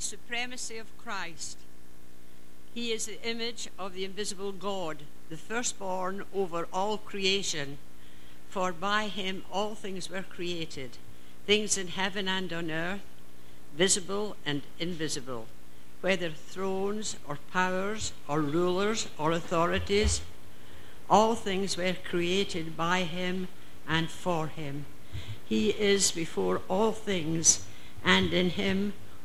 the 0.00 0.06
supremacy 0.06 0.78
of 0.78 0.96
Christ. 0.96 1.58
He 2.72 2.90
is 2.90 3.04
the 3.04 3.22
image 3.22 3.68
of 3.78 3.92
the 3.92 4.06
invisible 4.06 4.50
God, 4.50 5.02
the 5.28 5.36
firstborn 5.36 6.24
over 6.34 6.66
all 6.72 6.96
creation. 6.96 7.76
For 8.48 8.72
by 8.72 9.08
him 9.08 9.44
all 9.52 9.74
things 9.74 10.08
were 10.08 10.22
created, 10.22 10.96
things 11.46 11.76
in 11.76 11.88
heaven 11.88 12.28
and 12.28 12.50
on 12.50 12.70
earth, 12.70 13.02
visible 13.76 14.36
and 14.46 14.62
invisible, 14.78 15.46
whether 16.00 16.30
thrones 16.30 17.16
or 17.28 17.38
powers 17.52 18.14
or 18.26 18.40
rulers 18.40 19.06
or 19.18 19.32
authorities. 19.32 20.22
All 21.10 21.34
things 21.34 21.76
were 21.76 21.96
created 22.08 22.74
by 22.74 23.02
him 23.02 23.48
and 23.86 24.08
for 24.08 24.46
him. 24.46 24.86
He 25.44 25.70
is 25.70 26.10
before 26.10 26.62
all 26.68 26.92
things, 26.92 27.66
and 28.02 28.32
in 28.32 28.48
him 28.48 28.94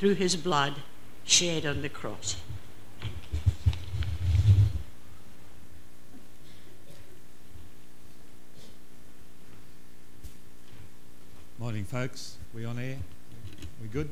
through 0.00 0.14
his 0.14 0.34
blood 0.34 0.74
shed 1.24 1.66
on 1.66 1.82
the 1.82 1.88
cross. 1.90 2.38
Morning, 11.58 11.84
folks. 11.84 12.36
We 12.54 12.64
on 12.64 12.78
air? 12.78 12.96
We 13.82 13.88
good? 13.88 14.08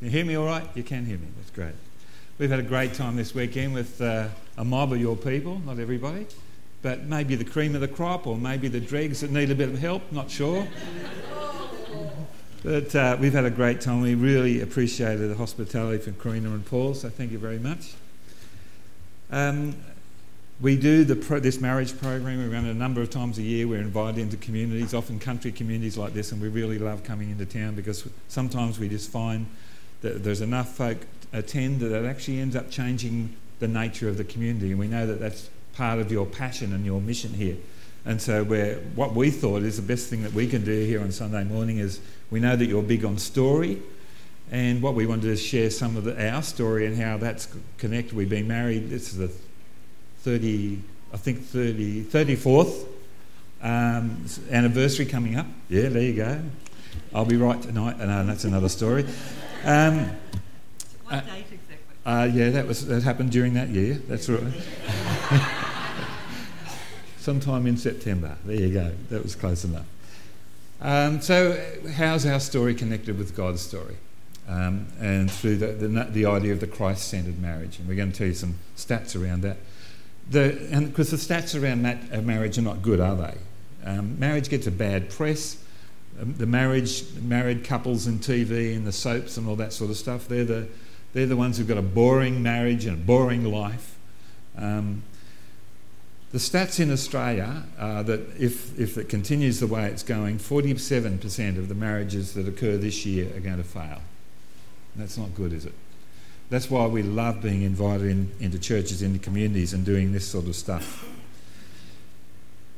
You 0.00 0.08
hear 0.08 0.24
me 0.24 0.36
all 0.36 0.46
right? 0.46 0.66
You 0.74 0.82
can 0.82 1.04
hear 1.04 1.18
me. 1.18 1.26
That's 1.36 1.50
great. 1.50 1.74
We've 2.38 2.48
had 2.48 2.60
a 2.60 2.62
great 2.62 2.94
time 2.94 3.16
this 3.16 3.34
weekend 3.34 3.74
with 3.74 4.00
uh, 4.00 4.28
a 4.56 4.64
mob 4.64 4.94
of 4.94 4.98
your 4.98 5.16
people, 5.16 5.60
not 5.66 5.78
everybody, 5.78 6.28
but 6.80 7.02
maybe 7.02 7.34
the 7.34 7.44
cream 7.44 7.74
of 7.74 7.82
the 7.82 7.88
crop 7.88 8.26
or 8.26 8.38
maybe 8.38 8.68
the 8.68 8.80
dregs 8.80 9.20
that 9.20 9.30
need 9.30 9.50
a 9.50 9.54
bit 9.54 9.68
of 9.68 9.78
help, 9.78 10.00
not 10.12 10.30
sure. 10.30 10.66
But 12.62 12.94
uh, 12.94 13.16
we've 13.18 13.32
had 13.32 13.46
a 13.46 13.50
great 13.50 13.80
time. 13.80 14.02
We 14.02 14.14
really 14.14 14.60
appreciated 14.60 15.30
the 15.30 15.34
hospitality 15.34 15.98
from 15.98 16.14
Karina 16.14 16.50
and 16.50 16.64
Paul, 16.64 16.92
so 16.92 17.08
thank 17.08 17.32
you 17.32 17.38
very 17.38 17.58
much. 17.58 17.94
Um, 19.30 19.74
we 20.60 20.76
do 20.76 21.14
pro- 21.14 21.40
this 21.40 21.58
marriage 21.58 21.98
program. 21.98 22.38
We 22.38 22.54
run 22.54 22.66
it 22.66 22.70
a 22.70 22.74
number 22.74 23.00
of 23.00 23.08
times 23.08 23.38
a 23.38 23.42
year. 23.42 23.66
We're 23.66 23.80
invited 23.80 24.20
into 24.20 24.36
communities, 24.36 24.92
often 24.92 25.18
country 25.18 25.52
communities 25.52 25.96
like 25.96 26.12
this, 26.12 26.32
and 26.32 26.42
we 26.42 26.48
really 26.48 26.78
love 26.78 27.02
coming 27.02 27.30
into 27.30 27.46
town 27.46 27.76
because 27.76 28.06
sometimes 28.28 28.78
we 28.78 28.90
just 28.90 29.10
find 29.10 29.46
that 30.02 30.22
there's 30.22 30.42
enough 30.42 30.76
folk 30.76 30.98
attend 31.32 31.80
that 31.80 31.96
it 31.96 32.06
actually 32.06 32.40
ends 32.40 32.56
up 32.56 32.70
changing 32.70 33.34
the 33.60 33.68
nature 33.68 34.06
of 34.06 34.18
the 34.18 34.24
community. 34.24 34.70
And 34.70 34.78
we 34.78 34.86
know 34.86 35.06
that 35.06 35.18
that's 35.18 35.48
part 35.72 35.98
of 35.98 36.12
your 36.12 36.26
passion 36.26 36.74
and 36.74 36.84
your 36.84 37.00
mission 37.00 37.32
here. 37.32 37.56
And 38.04 38.20
so, 38.20 38.44
what 38.94 39.14
we 39.14 39.30
thought 39.30 39.62
is 39.62 39.76
the 39.76 39.82
best 39.82 40.08
thing 40.08 40.22
that 40.22 40.32
we 40.32 40.46
can 40.46 40.64
do 40.64 40.84
here 40.84 41.02
on 41.02 41.12
Sunday 41.12 41.44
morning 41.44 41.78
is 41.78 42.00
we 42.30 42.40
know 42.40 42.56
that 42.56 42.66
you're 42.66 42.82
big 42.82 43.04
on 43.04 43.18
story, 43.18 43.82
and 44.50 44.80
what 44.82 44.94
we 44.94 45.06
want 45.06 45.22
to 45.22 45.28
do 45.28 45.32
is 45.32 45.42
share 45.42 45.70
some 45.70 45.96
of 45.96 46.04
the, 46.04 46.30
our 46.30 46.42
story 46.42 46.86
and 46.86 46.96
how 46.96 47.18
that's 47.18 47.48
connected. 47.78 48.14
We've 48.14 48.28
been 48.28 48.48
married, 48.48 48.90
this 48.90 49.12
is 49.12 49.18
the 49.18 49.30
30, 50.22 50.82
I 51.12 51.16
think 51.18 51.44
30, 51.44 52.04
34th 52.04 52.86
um, 53.62 54.24
anniversary 54.50 55.06
coming 55.06 55.36
up. 55.36 55.46
Yeah, 55.68 55.88
there 55.88 56.02
you 56.02 56.14
go. 56.14 56.42
I'll 57.14 57.24
be 57.24 57.36
right 57.36 57.60
tonight. 57.60 57.98
No, 57.98 58.24
that's 58.24 58.44
another 58.44 58.68
story. 58.68 59.04
Um, 59.64 60.10
what 61.04 61.14
uh, 61.14 61.20
date 61.20 61.44
exactly? 61.52 61.76
Uh, 62.06 62.28
yeah, 62.32 62.50
that 62.50 62.66
was 62.66 62.86
that 62.86 63.02
happened 63.02 63.30
during 63.30 63.54
that 63.54 63.68
year. 63.68 63.94
That's 64.08 64.28
right. 64.28 64.52
sometime 67.20 67.66
in 67.66 67.76
September. 67.76 68.36
There 68.44 68.56
you 68.56 68.72
go. 68.72 68.92
That 69.10 69.22
was 69.22 69.34
close 69.34 69.64
enough. 69.64 69.86
Um, 70.80 71.20
so, 71.20 71.62
how's 71.94 72.24
our 72.24 72.40
story 72.40 72.74
connected 72.74 73.18
with 73.18 73.36
God's 73.36 73.60
story? 73.60 73.96
Um, 74.48 74.86
and 74.98 75.30
through 75.30 75.56
the, 75.58 75.66
the, 75.68 75.88
the, 76.10 76.26
idea 76.26 76.52
of 76.52 76.60
the 76.60 76.66
Christ 76.66 77.08
centered 77.08 77.38
marriage. 77.38 77.78
And 77.78 77.86
we're 77.86 77.94
going 77.94 78.10
to 78.10 78.18
tell 78.18 78.26
you 78.26 78.34
some 78.34 78.58
stats 78.76 79.20
around 79.20 79.42
that. 79.42 79.58
The, 80.30 80.68
and 80.72 80.88
because 80.88 81.10
the 81.10 81.18
stats 81.18 81.60
around 81.60 81.82
that, 81.82 82.24
marriage 82.24 82.58
are 82.58 82.62
not 82.62 82.82
good, 82.82 82.98
are 82.98 83.14
they? 83.14 83.34
Um, 83.84 84.18
marriage 84.18 84.48
gets 84.48 84.66
a 84.66 84.70
bad 84.72 85.10
press. 85.10 85.62
Um, 86.20 86.34
the 86.34 86.46
marriage, 86.46 87.04
married 87.20 87.62
couples 87.62 88.06
in 88.06 88.18
TV 88.18 88.74
and 88.74 88.86
the 88.86 88.92
soaps 88.92 89.36
and 89.36 89.46
all 89.48 89.56
that 89.56 89.72
sort 89.72 89.90
of 89.90 89.96
stuff, 89.96 90.26
they're 90.26 90.44
the, 90.44 90.68
they're 91.12 91.26
the 91.26 91.36
ones 91.36 91.58
who've 91.58 91.68
got 91.68 91.78
a 91.78 91.82
boring 91.82 92.42
marriage 92.42 92.86
and 92.86 92.96
a 92.96 93.00
boring 93.00 93.44
life. 93.44 93.96
Um, 94.56 95.02
the 96.32 96.38
stats 96.38 96.78
in 96.78 96.92
Australia 96.92 97.64
are 97.78 98.04
that 98.04 98.20
if, 98.38 98.78
if 98.78 98.96
it 98.96 99.08
continues 99.08 99.58
the 99.58 99.66
way 99.66 99.86
it's 99.86 100.04
going, 100.04 100.38
47% 100.38 101.58
of 101.58 101.68
the 101.68 101.74
marriages 101.74 102.34
that 102.34 102.46
occur 102.46 102.76
this 102.76 103.04
year 103.04 103.34
are 103.36 103.40
going 103.40 103.56
to 103.56 103.64
fail. 103.64 104.00
That's 104.94 105.18
not 105.18 105.34
good, 105.34 105.52
is 105.52 105.66
it? 105.66 105.74
That's 106.48 106.70
why 106.70 106.86
we 106.86 107.02
love 107.02 107.42
being 107.42 107.62
invited 107.62 108.06
in, 108.06 108.32
into 108.38 108.58
churches, 108.58 109.02
into 109.02 109.18
communities, 109.18 109.72
and 109.72 109.84
doing 109.84 110.12
this 110.12 110.26
sort 110.26 110.46
of 110.46 110.54
stuff. 110.54 111.08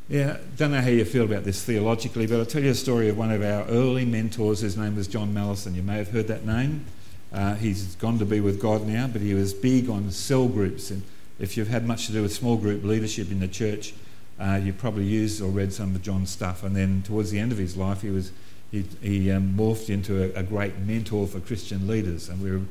Yeah, 0.08 0.38
don't 0.56 0.72
know 0.72 0.80
how 0.80 0.88
you 0.88 1.04
feel 1.04 1.24
about 1.24 1.44
this 1.44 1.62
theologically, 1.62 2.26
but 2.26 2.38
I'll 2.38 2.46
tell 2.46 2.62
you 2.62 2.70
a 2.70 2.74
story 2.74 3.08
of 3.08 3.16
one 3.16 3.30
of 3.30 3.42
our 3.42 3.64
early 3.66 4.04
mentors. 4.04 4.60
His 4.60 4.76
name 4.76 4.96
was 4.96 5.08
John 5.08 5.32
Mallison. 5.32 5.74
You 5.74 5.82
may 5.82 5.96
have 5.96 6.08
heard 6.08 6.28
that 6.28 6.44
name. 6.44 6.84
Uh, 7.32 7.54
he's 7.54 7.94
gone 7.96 8.18
to 8.18 8.26
be 8.26 8.40
with 8.40 8.60
God 8.60 8.86
now, 8.86 9.06
but 9.06 9.22
he 9.22 9.32
was 9.32 9.54
big 9.54 9.88
on 9.88 10.10
cell 10.10 10.48
groups 10.48 10.90
and 10.90 11.02
if 11.38 11.56
you've 11.56 11.68
had 11.68 11.86
much 11.86 12.06
to 12.06 12.12
do 12.12 12.22
with 12.22 12.32
small 12.32 12.56
group 12.56 12.84
leadership 12.84 13.30
in 13.30 13.40
the 13.40 13.48
church, 13.48 13.94
uh, 14.40 14.60
you 14.62 14.72
probably 14.72 15.04
used 15.04 15.40
or 15.40 15.48
read 15.48 15.72
some 15.72 15.94
of 15.94 16.02
John's 16.02 16.30
stuff. 16.30 16.62
And 16.62 16.74
then 16.74 17.02
towards 17.02 17.30
the 17.30 17.38
end 17.38 17.52
of 17.52 17.58
his 17.58 17.76
life, 17.76 18.02
he 18.02 18.10
was 18.10 18.32
he, 18.70 18.84
he 19.02 19.30
um, 19.30 19.54
morphed 19.54 19.90
into 19.90 20.22
a, 20.22 20.40
a, 20.40 20.42
great 20.42 20.78
mentor 20.78 21.26
for 21.26 21.40
Christian 21.40 21.86
leaders, 21.86 22.30
and 22.30 22.42
we 22.42 22.50
were 22.50 22.62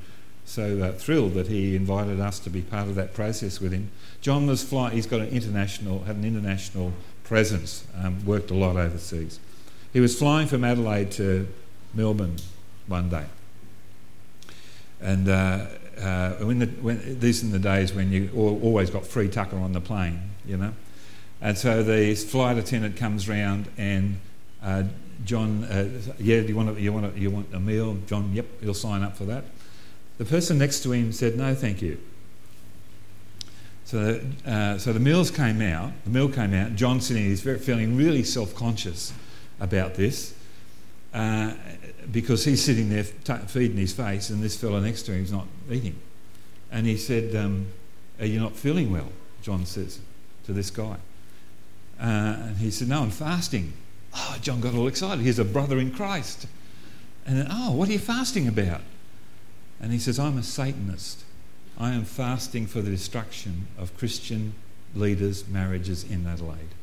so 0.46 0.82
uh, 0.82 0.92
thrilled 0.94 1.36
that 1.36 1.48
he 1.48 1.76
invited 1.76 2.20
us 2.20 2.40
to 2.40 2.50
be 2.50 2.62
part 2.62 2.88
of 2.88 2.96
that 2.96 3.14
process 3.14 3.62
with 3.62 3.72
him. 3.72 3.92
John 4.20 4.48
was 4.48 4.64
flying; 4.64 4.96
he's 4.96 5.06
got 5.06 5.22
an 5.22 5.30
international 5.30 6.04
had 6.06 6.16
an 6.16 6.26
international 6.26 6.92
presence, 7.24 7.86
um, 7.96 8.26
worked 8.26 8.50
a 8.50 8.56
lot 8.56 8.78
overseas. 8.78 9.40
He 9.94 10.00
was 10.00 10.18
flying 10.18 10.48
from 10.48 10.64
Adelaide 10.64 11.12
to 11.12 11.48
Melbourne 11.94 12.38
one 12.88 13.10
day, 13.10 13.26
and. 15.00 15.30
Uh, 15.30 15.66
uh, 16.00 16.32
when 16.46 16.60
the, 16.60 16.66
when, 16.66 17.20
these 17.20 17.44
in 17.44 17.52
the 17.52 17.60
days 17.60 17.94
when 17.94 18.12
you 18.12 18.30
always 18.36 18.90
got 18.90 19.06
free 19.06 19.30
tucker 19.30 19.58
on 19.58 19.74
the 19.74 19.82
plane, 19.82 20.22
you 20.46 20.58
know. 20.58 20.74
And 21.42 21.58
so 21.58 21.84
the 21.84 22.14
flight 22.16 22.58
attendant 22.58 22.98
comes 22.98 23.28
round 23.28 23.68
and 23.78 24.20
uh, 24.64 24.84
John, 25.26 25.64
uh, 25.64 25.90
yeah, 26.20 26.42
do 26.42 26.48
you 26.48 26.56
want 26.56 26.78
a, 26.78 26.82
you 26.82 26.94
want 26.94 27.16
a, 27.16 27.20
you 27.20 27.30
want 27.30 27.54
a 27.54 27.60
meal? 27.60 27.98
John, 28.08 28.32
yep, 28.34 28.46
he'll 28.62 28.74
sign 28.74 29.04
up 29.04 29.18
for 29.18 29.26
that. 29.26 29.44
The 30.18 30.26
person 30.26 30.58
next 30.58 30.82
to 30.82 30.92
him 30.92 31.12
said, 31.12 31.36
no, 31.36 31.54
thank 31.56 31.82
you. 31.82 31.98
So, 33.86 34.22
uh, 34.46 34.78
so 34.78 34.94
the 34.94 35.00
meals 35.00 35.32
came 35.32 35.62
out. 35.62 35.92
The 36.06 36.12
meal 36.12 36.30
came 36.30 36.54
out. 36.54 36.76
John 36.76 37.02
sitting, 37.02 37.24
he's 37.24 37.42
feeling 37.42 37.98
really 37.98 38.24
self-conscious 38.24 39.14
about 39.60 39.96
this. 39.96 40.34
Uh, 41.14 41.54
because 42.12 42.46
he's 42.46 42.64
sitting 42.64 42.90
there 42.90 43.04
t- 43.04 43.46
feeding 43.48 43.78
his 43.78 43.94
face, 43.94 44.30
and 44.30 44.42
this 44.42 44.56
fellow 44.56 44.80
next 44.80 45.04
to 45.04 45.14
him 45.14 45.24
is 45.24 45.32
not 45.32 45.46
eating. 45.70 45.96
And 46.72 46.88
he 46.88 46.98
said, 46.98 47.36
um, 47.36 47.68
Are 48.20 48.26
you 48.26 48.40
not 48.40 48.56
feeling 48.56 48.92
well? 48.92 49.10
John 49.42 49.66
says 49.66 50.00
to 50.46 50.54
this 50.54 50.70
guy. 50.70 50.98
Uh, 52.00 52.36
and 52.48 52.58
he 52.58 52.72
said, 52.72 52.88
No, 52.88 53.02
I'm 53.02 53.12
fasting. 53.12 53.74
Oh, 54.14 54.38
John 54.42 54.62
got 54.62 54.74
all 54.74 54.88
excited. 54.88 55.24
He's 55.24 55.40
a 55.40 55.46
brother 55.46 55.80
in 55.80 55.92
Christ. 55.92 56.48
And 57.26 57.38
then, 57.38 57.48
Oh, 57.50 57.72
what 57.72 57.90
are 57.90 57.94
you 57.94 58.00
fasting 58.00 58.48
about? 58.48 58.82
And 59.80 59.92
he 59.92 60.00
says, 60.00 60.18
I'm 60.20 60.38
a 60.38 60.44
Satanist. 60.44 61.24
I 61.78 61.92
am 61.92 62.06
fasting 62.06 62.68
for 62.68 62.82
the 62.82 62.92
destruction 62.92 63.68
of 63.78 63.98
Christian 63.98 64.54
leaders' 64.94 65.48
marriages 65.48 66.04
in 66.04 66.28
Adelaide. 66.28 66.76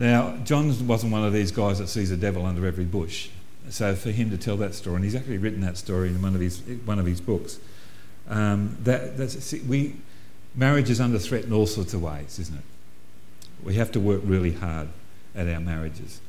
Now, 0.00 0.34
John 0.44 0.86
wasn't 0.86 1.12
one 1.12 1.24
of 1.24 1.34
these 1.34 1.52
guys 1.52 1.78
that 1.78 1.88
sees 1.88 2.10
a 2.10 2.16
devil 2.16 2.46
under 2.46 2.66
every 2.66 2.86
bush. 2.86 3.28
So 3.68 3.94
for 3.94 4.10
him 4.10 4.30
to 4.30 4.38
tell 4.38 4.56
that 4.56 4.74
story, 4.74 4.96
and 4.96 5.04
he's 5.04 5.14
actually 5.14 5.36
written 5.36 5.60
that 5.60 5.76
story 5.76 6.08
in 6.08 6.22
one 6.22 6.34
of 6.34 6.40
his, 6.40 6.62
one 6.86 6.98
of 6.98 7.04
his 7.04 7.20
books, 7.20 7.60
um, 8.26 8.78
that, 8.82 9.18
that's, 9.18 9.52
we, 9.52 9.96
marriage 10.54 10.88
is 10.88 11.02
under 11.02 11.18
threat 11.18 11.44
in 11.44 11.52
all 11.52 11.66
sorts 11.66 11.92
of 11.92 12.02
ways, 12.02 12.38
isn't 12.38 12.56
it? 12.56 12.64
We 13.62 13.74
have 13.74 13.92
to 13.92 14.00
work 14.00 14.22
really 14.24 14.52
hard 14.52 14.88
at 15.34 15.46
our 15.46 15.60
marriages. 15.60 16.22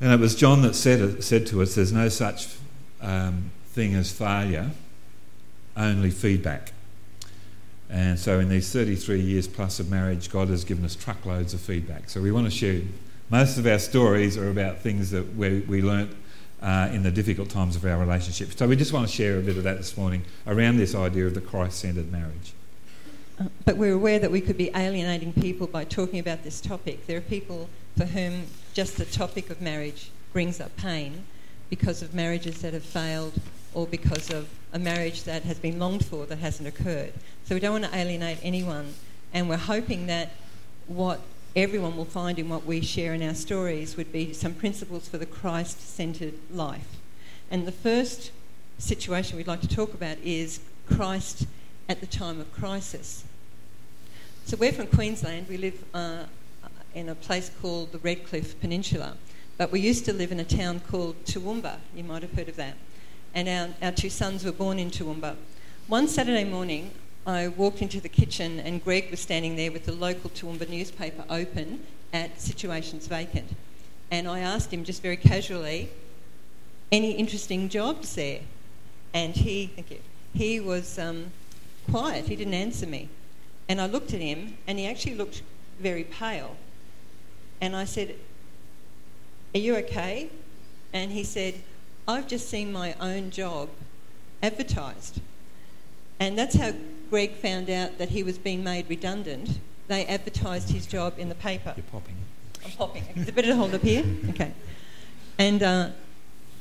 And 0.00 0.12
it 0.12 0.20
was 0.20 0.36
John 0.36 0.62
that 0.62 0.76
said, 0.76 1.24
said 1.24 1.48
to 1.48 1.62
us, 1.62 1.74
there's 1.74 1.92
no 1.92 2.08
such 2.08 2.46
um, 3.00 3.50
thing 3.66 3.96
as 3.96 4.12
failure, 4.12 4.70
only 5.76 6.12
feedback. 6.12 6.73
And 7.90 8.18
so, 8.18 8.40
in 8.40 8.48
these 8.48 8.72
33 8.72 9.20
years 9.20 9.46
plus 9.46 9.78
of 9.78 9.90
marriage, 9.90 10.30
God 10.30 10.48
has 10.48 10.64
given 10.64 10.84
us 10.84 10.96
truckloads 10.96 11.54
of 11.54 11.60
feedback. 11.60 12.08
So, 12.08 12.20
we 12.20 12.32
want 12.32 12.46
to 12.46 12.50
share. 12.50 12.80
Most 13.30 13.58
of 13.58 13.66
our 13.66 13.78
stories 13.78 14.36
are 14.36 14.50
about 14.50 14.78
things 14.78 15.10
that 15.10 15.34
we, 15.34 15.60
we 15.60 15.82
learnt 15.82 16.14
uh, 16.62 16.90
in 16.92 17.02
the 17.02 17.10
difficult 17.10 17.48
times 17.48 17.76
of 17.76 17.84
our 17.84 17.98
relationship. 17.98 18.52
So, 18.56 18.66
we 18.66 18.76
just 18.76 18.92
want 18.92 19.06
to 19.08 19.12
share 19.12 19.38
a 19.38 19.42
bit 19.42 19.56
of 19.56 19.64
that 19.64 19.76
this 19.76 19.96
morning 19.96 20.22
around 20.46 20.78
this 20.78 20.94
idea 20.94 21.26
of 21.26 21.34
the 21.34 21.40
Christ 21.40 21.78
centered 21.78 22.10
marriage. 22.10 22.52
Uh, 23.38 23.44
but 23.64 23.76
we're 23.76 23.94
aware 23.94 24.18
that 24.18 24.30
we 24.30 24.40
could 24.40 24.56
be 24.56 24.70
alienating 24.74 25.32
people 25.32 25.66
by 25.66 25.84
talking 25.84 26.18
about 26.20 26.42
this 26.42 26.60
topic. 26.60 27.06
There 27.06 27.18
are 27.18 27.22
people 27.22 27.68
for 27.96 28.06
whom 28.06 28.44
just 28.72 28.96
the 28.96 29.04
topic 29.04 29.50
of 29.50 29.60
marriage 29.60 30.10
brings 30.32 30.60
up 30.60 30.76
pain 30.76 31.24
because 31.70 32.02
of 32.02 32.14
marriages 32.14 32.60
that 32.62 32.72
have 32.74 32.84
failed 32.84 33.34
or 33.72 33.86
because 33.86 34.30
of 34.30 34.48
a 34.74 34.78
marriage 34.78 35.22
that 35.22 35.44
has 35.44 35.58
been 35.58 35.78
longed 35.78 36.04
for 36.04 36.26
that 36.26 36.38
hasn't 36.38 36.68
occurred. 36.68 37.12
So 37.46 37.54
we 37.54 37.60
don't 37.60 37.80
want 37.80 37.84
to 37.84 37.96
alienate 37.96 38.38
anyone, 38.42 38.94
and 39.32 39.48
we're 39.48 39.56
hoping 39.56 40.06
that 40.08 40.32
what 40.88 41.20
everyone 41.54 41.96
will 41.96 42.04
find 42.04 42.38
in 42.38 42.48
what 42.48 42.66
we 42.66 42.80
share 42.80 43.14
in 43.14 43.22
our 43.22 43.34
stories 43.34 43.96
would 43.96 44.12
be 44.12 44.32
some 44.32 44.52
principles 44.52 45.08
for 45.08 45.16
the 45.16 45.26
Christ 45.26 45.80
centered 45.80 46.34
life. 46.50 46.96
And 47.50 47.66
the 47.66 47.72
first 47.72 48.32
situation 48.78 49.36
we'd 49.36 49.46
like 49.46 49.60
to 49.60 49.68
talk 49.68 49.94
about 49.94 50.18
is 50.18 50.60
Christ 50.90 51.46
at 51.88 52.00
the 52.00 52.06
time 52.06 52.40
of 52.40 52.52
crisis. 52.52 53.24
So 54.46 54.56
we're 54.56 54.72
from 54.72 54.88
Queensland. 54.88 55.48
We 55.48 55.56
live 55.56 55.84
uh, 55.94 56.24
in 56.94 57.08
a 57.08 57.14
place 57.14 57.50
called 57.62 57.92
the 57.92 57.98
Redcliffe 57.98 58.60
Peninsula. 58.60 59.16
But 59.56 59.70
we 59.70 59.78
used 59.78 60.04
to 60.06 60.12
live 60.12 60.32
in 60.32 60.40
a 60.40 60.44
town 60.44 60.80
called 60.80 61.24
Toowoomba. 61.24 61.76
You 61.94 62.02
might 62.02 62.22
have 62.22 62.32
heard 62.32 62.48
of 62.48 62.56
that. 62.56 62.74
And 63.34 63.48
our, 63.48 63.88
our 63.88 63.92
two 63.92 64.10
sons 64.10 64.44
were 64.44 64.52
born 64.52 64.78
in 64.78 64.90
Toowoomba. 64.90 65.36
One 65.88 66.06
Saturday 66.06 66.44
morning, 66.44 66.92
I 67.26 67.48
walked 67.48 67.82
into 67.82 68.00
the 68.00 68.08
kitchen 68.08 68.60
and 68.60 68.82
Greg 68.82 69.10
was 69.10 69.20
standing 69.20 69.56
there 69.56 69.72
with 69.72 69.86
the 69.86 69.92
local 69.92 70.30
Toowoomba 70.30 70.68
newspaper 70.68 71.24
open 71.28 71.84
at 72.12 72.40
Situations 72.40 73.08
Vacant. 73.08 73.48
And 74.10 74.28
I 74.28 74.38
asked 74.38 74.72
him 74.72 74.84
just 74.84 75.02
very 75.02 75.16
casually, 75.16 75.90
any 76.92 77.12
interesting 77.12 77.68
jobs 77.68 78.14
there? 78.14 78.40
And 79.12 79.34
he, 79.34 79.66
thank 79.74 79.90
you, 79.90 79.98
he 80.32 80.60
was 80.60 80.98
um, 80.98 81.32
quiet. 81.90 82.26
He 82.26 82.36
didn't 82.36 82.54
answer 82.54 82.86
me. 82.86 83.08
And 83.68 83.80
I 83.80 83.86
looked 83.86 84.14
at 84.14 84.20
him 84.20 84.56
and 84.66 84.78
he 84.78 84.86
actually 84.86 85.16
looked 85.16 85.42
very 85.80 86.04
pale. 86.04 86.56
And 87.60 87.74
I 87.74 87.84
said, 87.84 88.14
are 89.54 89.58
you 89.58 89.76
okay? 89.76 90.28
And 90.92 91.10
he 91.10 91.24
said, 91.24 91.54
I've 92.06 92.28
just 92.28 92.48
seen 92.48 92.72
my 92.72 92.94
own 93.00 93.30
job 93.30 93.70
advertised. 94.42 95.20
And 96.20 96.38
that's 96.38 96.54
how 96.56 96.72
Greg 97.10 97.32
found 97.32 97.70
out 97.70 97.98
that 97.98 98.10
he 98.10 98.22
was 98.22 98.38
being 98.38 98.62
made 98.62 98.88
redundant. 98.88 99.58
They 99.88 100.06
advertised 100.06 100.70
his 100.70 100.86
job 100.86 101.14
in 101.18 101.28
the 101.28 101.34
paper. 101.34 101.74
You're 101.76 101.84
popping. 101.84 102.16
I'm 102.64 102.70
popping. 102.72 103.04
Is 103.16 103.28
it 103.28 103.34
better 103.34 103.48
to 103.48 103.56
hold 103.56 103.74
up 103.74 103.82
here? 103.82 104.04
Okay. 104.30 104.52
And 105.38 105.62
uh, 105.62 105.88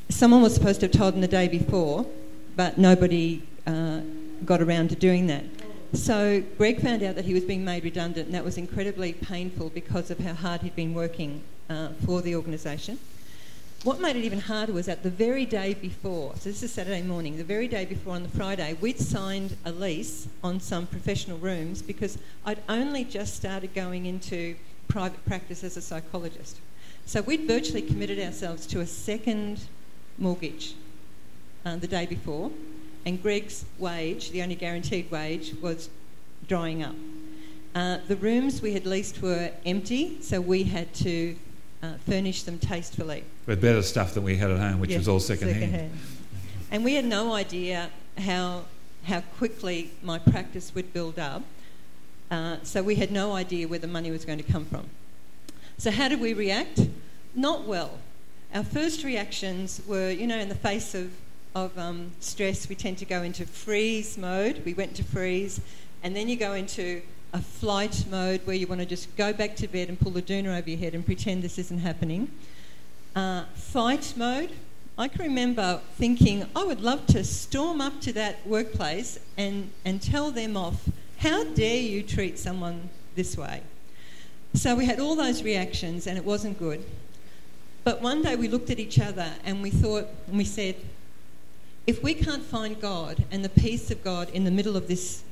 someone 0.10 0.42
was 0.42 0.54
supposed 0.54 0.80
to 0.82 0.88
have 0.88 0.94
told 0.94 1.14
him 1.14 1.22
the 1.22 1.28
day 1.28 1.48
before, 1.48 2.06
but 2.56 2.78
nobody 2.78 3.44
uh, 3.68 4.02
got 4.46 4.62
around 4.62 4.90
to 4.90 4.96
doing 4.96 5.28
that. 5.28 5.44
So 5.94 6.44
Greg 6.58 6.82
found 6.82 7.04
out 7.04 7.16
that 7.16 7.26
he 7.26 7.34
was 7.34 7.44
being 7.44 7.64
made 7.64 7.84
redundant, 7.84 8.26
and 8.26 8.36
that 8.36 8.44
was 8.44 8.58
incredibly 8.58 9.14
painful 9.14 9.70
because 9.70 10.10
of 10.10 10.20
how 10.20 10.34
hard 10.34 10.62
he'd 10.62 10.76
been 10.76 10.94
working 10.94 11.44
uh, 11.70 11.90
for 12.06 12.22
the 12.22 12.36
organisation. 12.36 12.98
What 13.84 14.00
made 14.00 14.16
it 14.16 14.24
even 14.24 14.40
harder 14.40 14.72
was 14.72 14.86
that 14.86 15.04
the 15.04 15.10
very 15.10 15.46
day 15.46 15.74
before, 15.74 16.36
so 16.38 16.50
this 16.50 16.64
is 16.64 16.72
Saturday 16.72 17.02
morning, 17.02 17.36
the 17.36 17.44
very 17.44 17.68
day 17.68 17.84
before 17.84 18.16
on 18.16 18.24
the 18.24 18.30
Friday, 18.30 18.78
we'd 18.80 18.98
signed 18.98 19.58
a 19.66 19.74
lease 19.74 20.26
on 20.42 20.62
some 20.62 20.88
professional 20.88 21.38
rooms 21.38 21.82
because 21.82 22.18
I'd 22.46 22.62
only 22.70 23.04
just 23.04 23.36
started 23.36 23.74
going 23.74 24.06
into 24.06 24.56
private 24.88 25.26
practice 25.26 25.66
as 25.66 25.76
a 25.76 25.82
psychologist. 25.82 26.60
So 27.06 27.24
we'd 27.24 27.42
virtually 27.42 27.82
committed 27.82 28.20
ourselves 28.22 28.66
to 28.68 28.80
a 28.80 28.86
second 28.86 29.60
mortgage 30.18 30.76
uh, 31.66 31.76
the 31.76 31.88
day 31.88 32.06
before, 32.06 32.52
and 33.06 33.22
Greg's 33.22 33.66
wage, 33.80 34.32
the 34.32 34.44
only 34.44 34.56
guaranteed 34.56 35.12
wage, 35.12 35.56
was 35.62 35.90
drying 36.48 36.84
up. 36.84 36.96
Uh, 37.76 37.98
the 38.08 38.16
rooms 38.16 38.62
we 38.62 38.76
had 38.76 38.86
leased 38.86 39.22
were 39.22 39.52
empty, 39.66 40.22
so 40.22 40.40
we 40.40 40.64
had 40.64 40.94
to 40.94 41.36
uh, 41.84 41.94
furnish 42.10 42.44
them 42.44 42.58
tastefully. 42.58 43.26
With 43.46 43.62
better 43.62 43.82
stuff 43.82 44.14
than 44.14 44.24
we 44.24 44.38
had 44.38 44.50
at 44.50 44.58
home, 44.58 44.80
which 44.80 44.96
was 44.96 45.08
all 45.08 45.20
secondhand. 45.20 45.72
hand. 45.72 45.92
And 46.72 46.84
we 46.84 46.96
had 46.96 47.06
no 47.06 47.34
idea 47.34 47.90
how, 48.18 48.64
how 49.04 49.22
quickly 49.38 49.92
my 50.02 50.18
practice 50.18 50.74
would 50.74 50.94
build 50.94 51.20
up. 51.20 51.44
Uh, 52.32 52.58
so 52.64 52.82
we 52.82 52.96
had 52.96 53.12
no 53.12 53.34
idea 53.34 53.68
where 53.68 53.80
the 53.80 53.88
money 53.88 54.10
was 54.10 54.24
going 54.26 54.40
to 54.40 54.52
come 54.52 54.66
from. 54.66 54.86
So, 55.78 55.92
how 55.92 56.08
did 56.08 56.22
we 56.22 56.34
react? 56.34 56.80
Not 57.36 57.66
well. 57.66 58.00
Our 58.56 58.64
first 58.64 59.04
reactions 59.04 59.82
were, 59.86 60.10
you 60.10 60.26
know, 60.26 60.38
in 60.38 60.50
the 60.50 60.56
face 60.56 60.96
of, 60.96 61.12
of 61.54 61.78
um, 61.78 62.12
stress, 62.20 62.70
we 62.70 62.76
tend 62.76 62.98
to 63.00 63.06
go 63.06 63.24
into 63.24 63.46
freeze 63.46 64.18
mode. 64.18 64.64
We 64.66 64.74
went 64.74 64.96
to 64.96 65.04
freeze, 65.04 65.60
and 66.02 66.16
then 66.16 66.30
you 66.30 66.38
go 66.38 66.54
into 66.54 67.02
a 67.34 67.42
flight 67.42 68.06
mode 68.10 68.46
where 68.46 68.56
you 68.56 68.68
want 68.68 68.80
to 68.80 68.86
just 68.86 69.16
go 69.18 69.34
back 69.34 69.56
to 69.56 69.68
bed 69.68 69.90
and 69.90 70.00
pull 70.00 70.12
the 70.12 70.22
doona 70.22 70.58
over 70.58 70.70
your 70.70 70.80
head 70.80 70.94
and 70.94 71.04
pretend 71.04 71.42
this 71.42 71.58
isn't 71.58 71.80
happening. 71.80 72.32
Uh, 73.16 73.44
fight 73.56 74.14
mode. 74.16 74.52
I 74.98 75.08
can 75.08 75.24
remember 75.24 75.82
thinking, 75.96 76.46
I 76.56 76.64
would 76.64 76.82
love 76.82 77.08
to 77.08 77.24
storm 77.24 77.82
up 77.82 78.00
to 78.02 78.14
that 78.14 78.46
workplace 78.46 79.20
and, 79.36 79.72
and 79.84 80.00
tell 80.00 80.30
them 80.30 80.56
off, 80.56 80.88
how 81.18 81.44
dare 81.44 81.82
you 81.82 82.04
treat 82.04 82.38
someone 82.38 82.90
this 83.16 83.36
way? 83.36 83.62
So 84.54 84.76
we 84.76 84.86
had 84.86 85.00
all 85.00 85.16
those 85.16 85.42
reactions 85.42 86.06
and 86.06 86.16
it 86.16 86.24
wasn't 86.24 86.60
good. 86.60 86.86
But 87.84 88.02
one 88.02 88.22
day 88.22 88.36
we 88.36 88.48
looked 88.48 88.70
at 88.70 88.80
each 88.80 89.00
other 89.00 89.32
and 89.44 89.64
we 89.64 89.72
thought, 89.72 90.08
and 90.28 90.38
we 90.38 90.46
said, 90.46 90.76
if 91.88 92.04
we 92.04 92.14
can't 92.14 92.44
find 92.44 92.80
God 92.80 93.26
and 93.32 93.44
the 93.44 93.50
peace 93.50 93.90
of 93.90 94.04
God 94.04 94.30
in 94.30 94.44
the 94.44 94.52
middle 94.52 94.78
of 94.78 94.88
this 94.88 95.24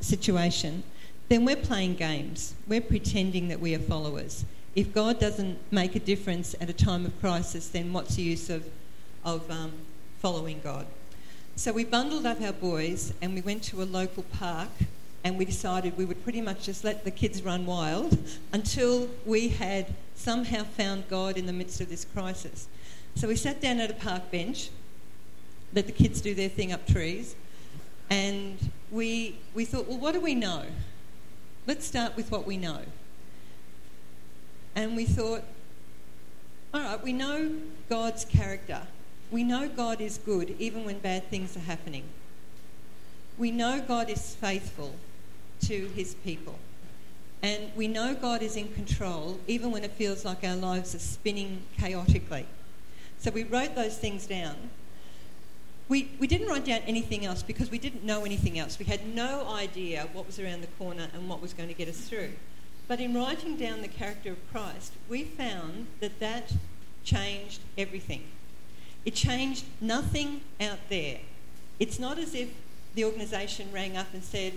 situation, 0.00 0.82
then 1.28 1.44
we're 1.44 1.56
playing 1.56 1.94
games. 1.94 2.54
We're 2.66 2.80
pretending 2.80 3.48
that 3.48 3.60
we 3.60 3.74
are 3.74 3.78
followers. 3.78 4.44
If 4.74 4.94
God 4.94 5.18
doesn't 5.18 5.58
make 5.70 5.94
a 5.96 6.00
difference 6.00 6.54
at 6.60 6.70
a 6.70 6.72
time 6.72 7.04
of 7.04 7.18
crisis, 7.20 7.68
then 7.68 7.92
what's 7.92 8.14
the 8.14 8.22
use 8.22 8.48
of, 8.48 8.64
of 9.24 9.50
um, 9.50 9.72
following 10.20 10.60
God? 10.62 10.86
So 11.56 11.72
we 11.72 11.84
bundled 11.84 12.24
up 12.24 12.40
our 12.40 12.52
boys 12.52 13.12
and 13.20 13.34
we 13.34 13.40
went 13.40 13.64
to 13.64 13.82
a 13.82 13.84
local 13.84 14.22
park 14.22 14.70
and 15.24 15.36
we 15.36 15.44
decided 15.44 15.96
we 15.96 16.04
would 16.04 16.22
pretty 16.22 16.40
much 16.40 16.64
just 16.64 16.84
let 16.84 17.04
the 17.04 17.10
kids 17.10 17.42
run 17.42 17.66
wild 17.66 18.16
until 18.52 19.08
we 19.26 19.48
had 19.48 19.86
somehow 20.14 20.62
found 20.62 21.08
God 21.08 21.36
in 21.36 21.46
the 21.46 21.52
midst 21.52 21.80
of 21.80 21.88
this 21.88 22.04
crisis. 22.04 22.68
So 23.16 23.26
we 23.26 23.36
sat 23.36 23.60
down 23.60 23.80
at 23.80 23.90
a 23.90 23.94
park 23.94 24.30
bench, 24.30 24.70
let 25.74 25.86
the 25.86 25.92
kids 25.92 26.20
do 26.20 26.34
their 26.34 26.48
thing 26.48 26.72
up 26.72 26.86
trees, 26.86 27.34
and 28.10 28.70
we, 28.90 29.36
we 29.54 29.64
thought, 29.64 29.86
well, 29.86 29.98
what 29.98 30.14
do 30.14 30.20
we 30.20 30.34
know? 30.34 30.64
Let's 31.66 31.86
start 31.86 32.16
with 32.16 32.30
what 32.30 32.46
we 32.46 32.56
know. 32.56 32.80
And 34.74 34.96
we 34.96 35.04
thought, 35.04 35.42
all 36.72 36.80
right, 36.80 37.02
we 37.02 37.12
know 37.12 37.52
God's 37.88 38.24
character. 38.24 38.82
We 39.30 39.44
know 39.44 39.68
God 39.68 40.00
is 40.00 40.18
good 40.18 40.54
even 40.58 40.84
when 40.84 40.98
bad 40.98 41.28
things 41.28 41.56
are 41.56 41.60
happening. 41.60 42.04
We 43.36 43.50
know 43.50 43.82
God 43.86 44.08
is 44.08 44.34
faithful 44.34 44.94
to 45.62 45.88
his 45.94 46.14
people. 46.14 46.58
And 47.42 47.70
we 47.76 47.86
know 47.86 48.14
God 48.14 48.42
is 48.42 48.56
in 48.56 48.68
control 48.72 49.38
even 49.46 49.70
when 49.70 49.84
it 49.84 49.92
feels 49.92 50.24
like 50.24 50.42
our 50.44 50.56
lives 50.56 50.94
are 50.94 51.00
spinning 51.00 51.62
chaotically. 51.78 52.46
So 53.18 53.30
we 53.30 53.44
wrote 53.44 53.74
those 53.74 53.96
things 53.98 54.26
down 54.26 54.56
we, 55.88 56.10
we 56.18 56.26
didn't 56.26 56.48
write 56.48 56.66
down 56.66 56.80
anything 56.86 57.24
else 57.24 57.42
because 57.42 57.70
we 57.70 57.78
didn't 57.78 58.04
know 58.04 58.24
anything 58.24 58.58
else. 58.58 58.78
We 58.78 58.84
had 58.84 59.06
no 59.06 59.48
idea 59.48 60.08
what 60.12 60.26
was 60.26 60.38
around 60.38 60.60
the 60.60 60.68
corner 60.78 61.08
and 61.14 61.28
what 61.28 61.40
was 61.40 61.54
going 61.54 61.68
to 61.68 61.74
get 61.74 61.88
us 61.88 61.96
through. 61.96 62.32
But 62.86 63.00
in 63.00 63.14
writing 63.14 63.56
down 63.56 63.80
the 63.80 63.88
character 63.88 64.32
of 64.32 64.50
Christ, 64.50 64.92
we 65.08 65.24
found 65.24 65.86
that 66.00 66.20
that 66.20 66.52
changed 67.04 67.60
everything. 67.76 68.24
It 69.04 69.14
changed 69.14 69.64
nothing 69.80 70.42
out 70.60 70.78
there. 70.90 71.18
It's 71.78 71.98
not 71.98 72.18
as 72.18 72.34
if 72.34 72.50
the 72.94 73.04
organisation 73.04 73.70
rang 73.72 73.96
up 73.96 74.08
and 74.12 74.22
said, 74.22 74.54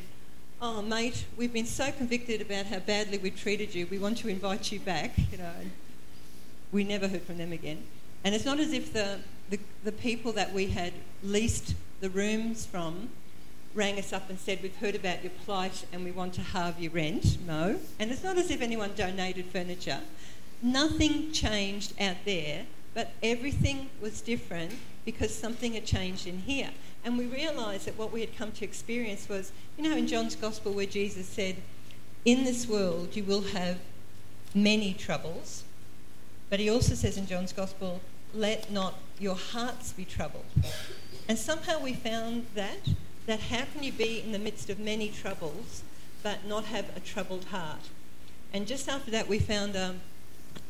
Oh, 0.61 0.81
mate, 0.81 1.25
we've 1.37 1.53
been 1.53 1.65
so 1.65 1.91
convicted 1.91 2.41
about 2.41 2.67
how 2.67 2.79
badly 2.79 3.17
we've 3.17 3.39
treated 3.39 3.73
you, 3.73 3.87
we 3.87 3.97
want 3.97 4.17
to 4.19 4.27
invite 4.27 4.71
you 4.71 4.79
back. 4.79 5.17
You 5.31 5.39
know, 5.39 5.53
we 6.71 6.83
never 6.83 7.07
heard 7.07 7.23
from 7.23 7.37
them 7.37 7.51
again. 7.51 7.83
And 8.23 8.35
it's 8.35 8.45
not 8.45 8.59
as 8.59 8.71
if 8.71 8.93
the, 8.93 9.19
the, 9.51 9.59
the 9.83 9.91
people 9.91 10.31
that 10.31 10.51
we 10.51 10.67
had 10.67 10.93
leased 11.21 11.75
the 11.99 12.09
rooms 12.09 12.65
from 12.65 13.09
rang 13.75 13.99
us 13.99 14.11
up 14.11 14.29
and 14.29 14.39
said, 14.39 14.59
We've 14.63 14.75
heard 14.77 14.95
about 14.95 15.23
your 15.23 15.31
plight 15.45 15.85
and 15.93 16.03
we 16.03 16.11
want 16.11 16.33
to 16.33 16.41
halve 16.41 16.79
your 16.79 16.91
rent. 16.91 17.37
No. 17.45 17.79
And 17.99 18.11
it's 18.11 18.23
not 18.23 18.37
as 18.37 18.49
if 18.49 18.61
anyone 18.61 18.91
donated 18.95 19.45
furniture. 19.45 19.99
Nothing 20.63 21.31
changed 21.31 21.93
out 22.01 22.17
there 22.25 22.65
but 22.93 23.11
everything 23.23 23.89
was 24.01 24.21
different 24.21 24.73
because 25.05 25.33
something 25.33 25.73
had 25.73 25.85
changed 25.85 26.27
in 26.27 26.39
here. 26.39 26.69
And 27.03 27.17
we 27.17 27.25
realised 27.25 27.87
that 27.87 27.97
what 27.97 28.11
we 28.11 28.21
had 28.21 28.35
come 28.37 28.51
to 28.53 28.65
experience 28.65 29.29
was, 29.29 29.51
you 29.77 29.83
know, 29.83 29.95
in 29.95 30.07
John's 30.07 30.35
Gospel 30.35 30.73
where 30.73 30.85
Jesus 30.85 31.27
said, 31.27 31.55
In 32.25 32.43
this 32.43 32.67
world 32.67 33.15
you 33.15 33.23
will 33.23 33.41
have 33.41 33.79
many 34.53 34.93
troubles. 34.93 35.63
But 36.49 36.59
he 36.59 36.69
also 36.69 36.95
says 36.95 37.17
in 37.17 37.27
John's 37.27 37.53
Gospel, 37.53 38.01
Let 38.33 38.71
not 38.71 38.95
your 39.19 39.35
hearts 39.35 39.93
be 39.93 40.05
troubled. 40.05 40.45
And 41.27 41.37
somehow 41.37 41.79
we 41.79 41.93
found 41.93 42.47
that, 42.55 42.79
that 43.25 43.39
how 43.39 43.65
can 43.73 43.83
you 43.83 43.91
be 43.91 44.21
in 44.21 44.31
the 44.31 44.39
midst 44.39 44.69
of 44.69 44.79
many 44.79 45.09
troubles 45.09 45.83
but 46.23 46.45
not 46.45 46.65
have 46.65 46.85
a 46.95 46.99
troubled 46.99 47.45
heart? 47.45 47.89
And 48.53 48.67
just 48.67 48.89
after 48.89 49.11
that, 49.11 49.27
we 49.27 49.39
found 49.39 49.75
a, 49.75 49.95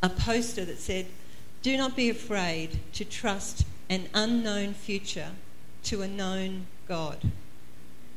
a 0.04 0.10
poster 0.10 0.66
that 0.66 0.80
said, 0.80 1.08
Do 1.62 1.78
not 1.78 1.96
be 1.96 2.10
afraid 2.10 2.80
to 2.94 3.06
trust 3.06 3.66
an 3.90 4.08
unknown 4.14 4.74
future 4.74 5.30
to 5.84 6.02
a 6.02 6.08
known 6.08 6.68
God. 6.88 7.18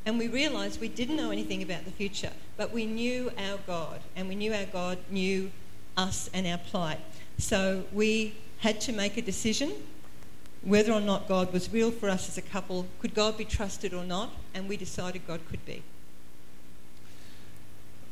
And 0.06 0.18
we 0.18 0.28
realised 0.28 0.80
we 0.80 0.88
didn't 0.88 1.16
know 1.16 1.30
anything 1.30 1.62
about 1.62 1.84
the 1.86 1.90
future, 1.90 2.32
but 2.56 2.72
we 2.72 2.84
knew 2.84 3.32
our 3.38 3.58
God, 3.66 4.00
and 4.14 4.28
we 4.28 4.34
knew 4.34 4.52
our 4.52 4.66
God 4.66 4.98
knew 5.10 5.50
us 5.96 6.28
and 6.34 6.46
our 6.46 6.58
plight. 6.58 7.00
So 7.38 7.84
we 7.92 8.34
had 8.64 8.80
to 8.80 8.92
make 8.94 9.18
a 9.18 9.22
decision 9.22 9.70
whether 10.62 10.90
or 10.90 11.00
not 11.00 11.28
God 11.28 11.52
was 11.52 11.70
real 11.70 11.90
for 11.90 12.08
us 12.08 12.30
as 12.30 12.38
a 12.38 12.42
couple. 12.42 12.86
Could 12.98 13.14
God 13.14 13.36
be 13.36 13.44
trusted 13.44 13.92
or 13.92 14.04
not? 14.04 14.30
And 14.54 14.70
we 14.70 14.78
decided 14.78 15.26
God 15.26 15.40
could 15.50 15.62
be. 15.66 15.82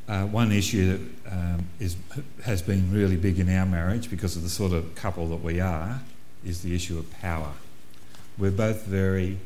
Uh, 0.07 0.27
one 0.27 0.51
issue 0.51 0.91
that 0.91 1.33
um, 1.33 1.67
is, 1.79 1.95
has 2.45 2.61
been 2.61 2.93
really 2.93 3.15
big 3.15 3.39
in 3.39 3.49
our 3.49 3.65
marriage 3.65 4.11
because 4.11 4.35
of 4.37 4.43
the 4.43 4.49
sort 4.49 4.73
of 4.73 4.93
couple 4.93 5.27
that 5.29 5.41
we 5.41 5.59
are 5.59 6.01
is 6.45 6.61
the 6.61 6.75
issue 6.75 6.99
of 6.99 7.11
power. 7.19 7.53
We're 8.37 8.51
both 8.51 8.85
very 8.85 9.39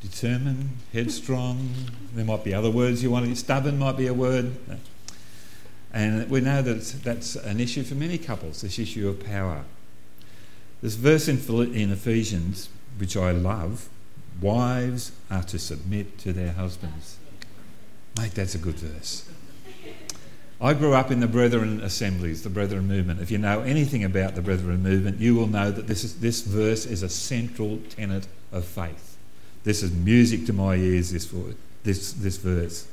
determined, 0.00 0.70
headstrong. 0.92 1.70
There 2.12 2.24
might 2.24 2.42
be 2.42 2.52
other 2.52 2.72
words 2.72 3.04
you 3.04 3.12
want. 3.12 3.38
Stubborn 3.38 3.78
might 3.78 3.96
be 3.96 4.08
a 4.08 4.14
word. 4.14 4.56
And 5.92 6.28
we 6.28 6.40
know 6.40 6.60
that 6.60 6.82
that's 7.04 7.36
an 7.36 7.60
issue 7.60 7.84
for 7.84 7.94
many 7.94 8.18
couples, 8.18 8.62
this 8.62 8.80
issue 8.80 9.08
of 9.08 9.24
power. 9.24 9.62
This 10.82 10.94
verse 10.94 11.28
in, 11.28 11.38
in 11.74 11.90
Ephesians, 11.90 12.68
which 12.98 13.16
I 13.16 13.30
love, 13.30 13.88
wives 14.40 15.12
are 15.30 15.42
to 15.44 15.58
submit 15.58 16.18
to 16.18 16.32
their 16.32 16.52
husbands. 16.52 17.18
Mate, 18.18 18.32
that's 18.32 18.54
a 18.54 18.58
good 18.58 18.76
verse. 18.76 19.28
I 20.58 20.72
grew 20.72 20.94
up 20.94 21.10
in 21.10 21.20
the 21.20 21.26
Brethren 21.26 21.80
assemblies, 21.80 22.42
the 22.42 22.48
Brethren 22.48 22.88
movement. 22.88 23.20
If 23.20 23.30
you 23.30 23.36
know 23.36 23.60
anything 23.60 24.04
about 24.04 24.34
the 24.34 24.42
Brethren 24.42 24.82
movement, 24.82 25.20
you 25.20 25.34
will 25.34 25.46
know 25.46 25.70
that 25.70 25.86
this, 25.86 26.02
is, 26.02 26.20
this 26.20 26.40
verse 26.40 26.86
is 26.86 27.02
a 27.02 27.10
central 27.10 27.78
tenet 27.90 28.26
of 28.52 28.64
faith. 28.64 29.18
This 29.64 29.82
is 29.82 29.92
music 29.92 30.46
to 30.46 30.54
my 30.54 30.76
ears, 30.76 31.10
this, 31.10 31.30
this, 31.82 32.12
this 32.12 32.36
verse. 32.38 32.88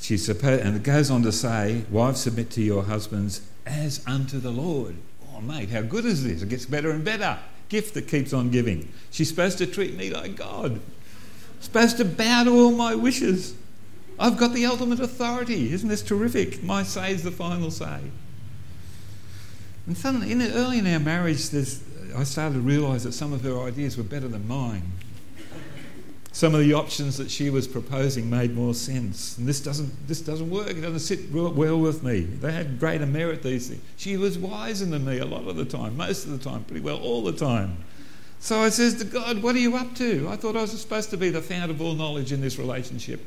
She's 0.00 0.24
supposed, 0.24 0.64
and 0.64 0.74
it 0.74 0.82
goes 0.82 1.10
on 1.10 1.22
to 1.22 1.30
say, 1.30 1.84
Wives, 1.90 2.20
submit 2.20 2.50
to 2.52 2.62
your 2.62 2.84
husbands 2.84 3.42
as 3.64 4.02
unto 4.06 4.40
the 4.40 4.50
Lord. 4.50 4.96
Oh, 5.40 5.46
mate, 5.46 5.70
how 5.70 5.82
good 5.82 6.04
is 6.04 6.24
this? 6.24 6.42
It 6.42 6.48
gets 6.48 6.66
better 6.66 6.90
and 6.90 7.04
better. 7.04 7.38
Gift 7.68 7.94
that 7.94 8.08
keeps 8.08 8.32
on 8.32 8.50
giving. 8.50 8.92
She's 9.10 9.28
supposed 9.28 9.58
to 9.58 9.66
treat 9.66 9.96
me 9.96 10.10
like 10.10 10.36
God, 10.36 10.80
supposed 11.60 11.96
to 11.98 12.04
bow 12.04 12.44
to 12.44 12.50
all 12.50 12.72
my 12.72 12.94
wishes. 12.94 13.54
I've 14.18 14.36
got 14.36 14.52
the 14.52 14.66
ultimate 14.66 15.00
authority. 15.00 15.72
Isn't 15.72 15.88
this 15.88 16.02
terrific? 16.02 16.62
My 16.62 16.82
say 16.82 17.12
is 17.12 17.22
the 17.22 17.30
final 17.30 17.70
say. 17.70 18.00
And 19.86 19.96
suddenly, 19.96 20.30
in, 20.30 20.42
early 20.42 20.78
in 20.78 20.86
our 20.86 21.00
marriage, 21.00 21.54
I 22.14 22.24
started 22.24 22.54
to 22.54 22.60
realise 22.60 23.04
that 23.04 23.12
some 23.12 23.32
of 23.32 23.42
her 23.42 23.60
ideas 23.60 23.96
were 23.96 24.02
better 24.02 24.28
than 24.28 24.46
mine. 24.46 24.82
Some 26.32 26.54
of 26.54 26.60
the 26.60 26.74
options 26.74 27.16
that 27.16 27.30
she 27.30 27.50
was 27.50 27.66
proposing 27.66 28.30
made 28.30 28.54
more 28.54 28.72
sense. 28.72 29.36
And 29.36 29.48
this 29.48 29.60
doesn't, 29.60 30.06
this 30.06 30.20
doesn't 30.20 30.48
work. 30.48 30.70
It 30.70 30.80
doesn't 30.80 31.00
sit 31.00 31.30
well 31.32 31.80
with 31.80 32.04
me. 32.04 32.20
They 32.20 32.52
had 32.52 32.78
greater 32.78 33.06
merit, 33.06 33.42
these 33.42 33.68
things. 33.68 33.82
She 33.96 34.16
was 34.16 34.38
wiser 34.38 34.86
than 34.86 35.04
me 35.04 35.18
a 35.18 35.24
lot 35.24 35.48
of 35.48 35.56
the 35.56 35.64
time, 35.64 35.96
most 35.96 36.26
of 36.26 36.30
the 36.30 36.38
time, 36.38 36.62
pretty 36.64 36.82
well 36.82 37.00
all 37.00 37.24
the 37.24 37.32
time. 37.32 37.78
So 38.38 38.60
I 38.60 38.68
says 38.68 38.94
to 38.96 39.04
God, 39.04 39.42
What 39.42 39.56
are 39.56 39.58
you 39.58 39.76
up 39.76 39.94
to? 39.96 40.28
I 40.30 40.36
thought 40.36 40.56
I 40.56 40.62
was 40.62 40.80
supposed 40.80 41.10
to 41.10 41.16
be 41.16 41.30
the 41.30 41.42
fount 41.42 41.70
of 41.70 41.82
all 41.82 41.94
knowledge 41.94 42.32
in 42.32 42.40
this 42.40 42.58
relationship. 42.58 43.20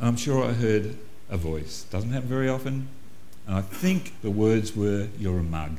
I'm 0.00 0.16
sure 0.16 0.44
I 0.44 0.52
heard 0.52 0.96
a 1.28 1.36
voice. 1.36 1.84
Doesn't 1.90 2.10
happen 2.10 2.28
very 2.28 2.48
often. 2.48 2.88
And 3.46 3.54
I 3.54 3.60
think 3.60 4.20
the 4.22 4.30
words 4.30 4.74
were, 4.74 5.08
You're 5.18 5.38
a 5.38 5.42
mug. 5.42 5.78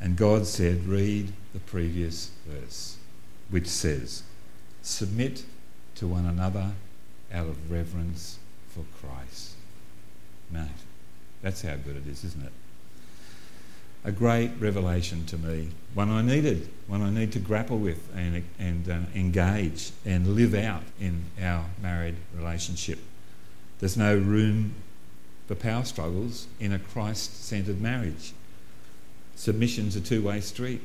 and 0.00 0.16
God 0.16 0.46
said, 0.46 0.84
Read 0.86 1.32
the 1.52 1.60
previous 1.60 2.30
verse, 2.46 2.96
which 3.50 3.66
says, 3.66 4.22
Submit 4.82 5.44
to 5.96 6.08
one 6.08 6.26
another 6.26 6.72
out 7.32 7.46
of 7.46 7.70
reverence 7.70 8.38
for 8.68 8.84
Christ. 9.00 9.52
Mate, 10.50 10.68
that's 11.40 11.62
how 11.62 11.76
good 11.76 11.96
it 11.96 12.06
is, 12.06 12.24
isn't 12.24 12.44
it? 12.44 12.52
a 14.04 14.12
great 14.12 14.50
revelation 14.58 15.24
to 15.26 15.38
me, 15.38 15.68
one 15.94 16.10
I 16.10 16.22
needed, 16.22 16.68
one 16.88 17.02
I 17.02 17.10
need 17.10 17.32
to 17.32 17.38
grapple 17.38 17.78
with 17.78 18.08
and, 18.16 18.44
and 18.58 18.88
uh, 18.88 18.98
engage 19.14 19.92
and 20.04 20.34
live 20.34 20.54
out 20.54 20.82
in 21.00 21.24
our 21.40 21.66
married 21.80 22.16
relationship. 22.36 22.98
There's 23.78 23.96
no 23.96 24.16
room 24.16 24.74
for 25.46 25.54
power 25.54 25.84
struggles 25.84 26.48
in 26.58 26.72
a 26.72 26.78
Christ 26.80 27.44
centered 27.44 27.80
marriage. 27.80 28.32
Submission's 29.36 29.94
a 29.94 30.00
two 30.00 30.22
way 30.22 30.40
street. 30.40 30.82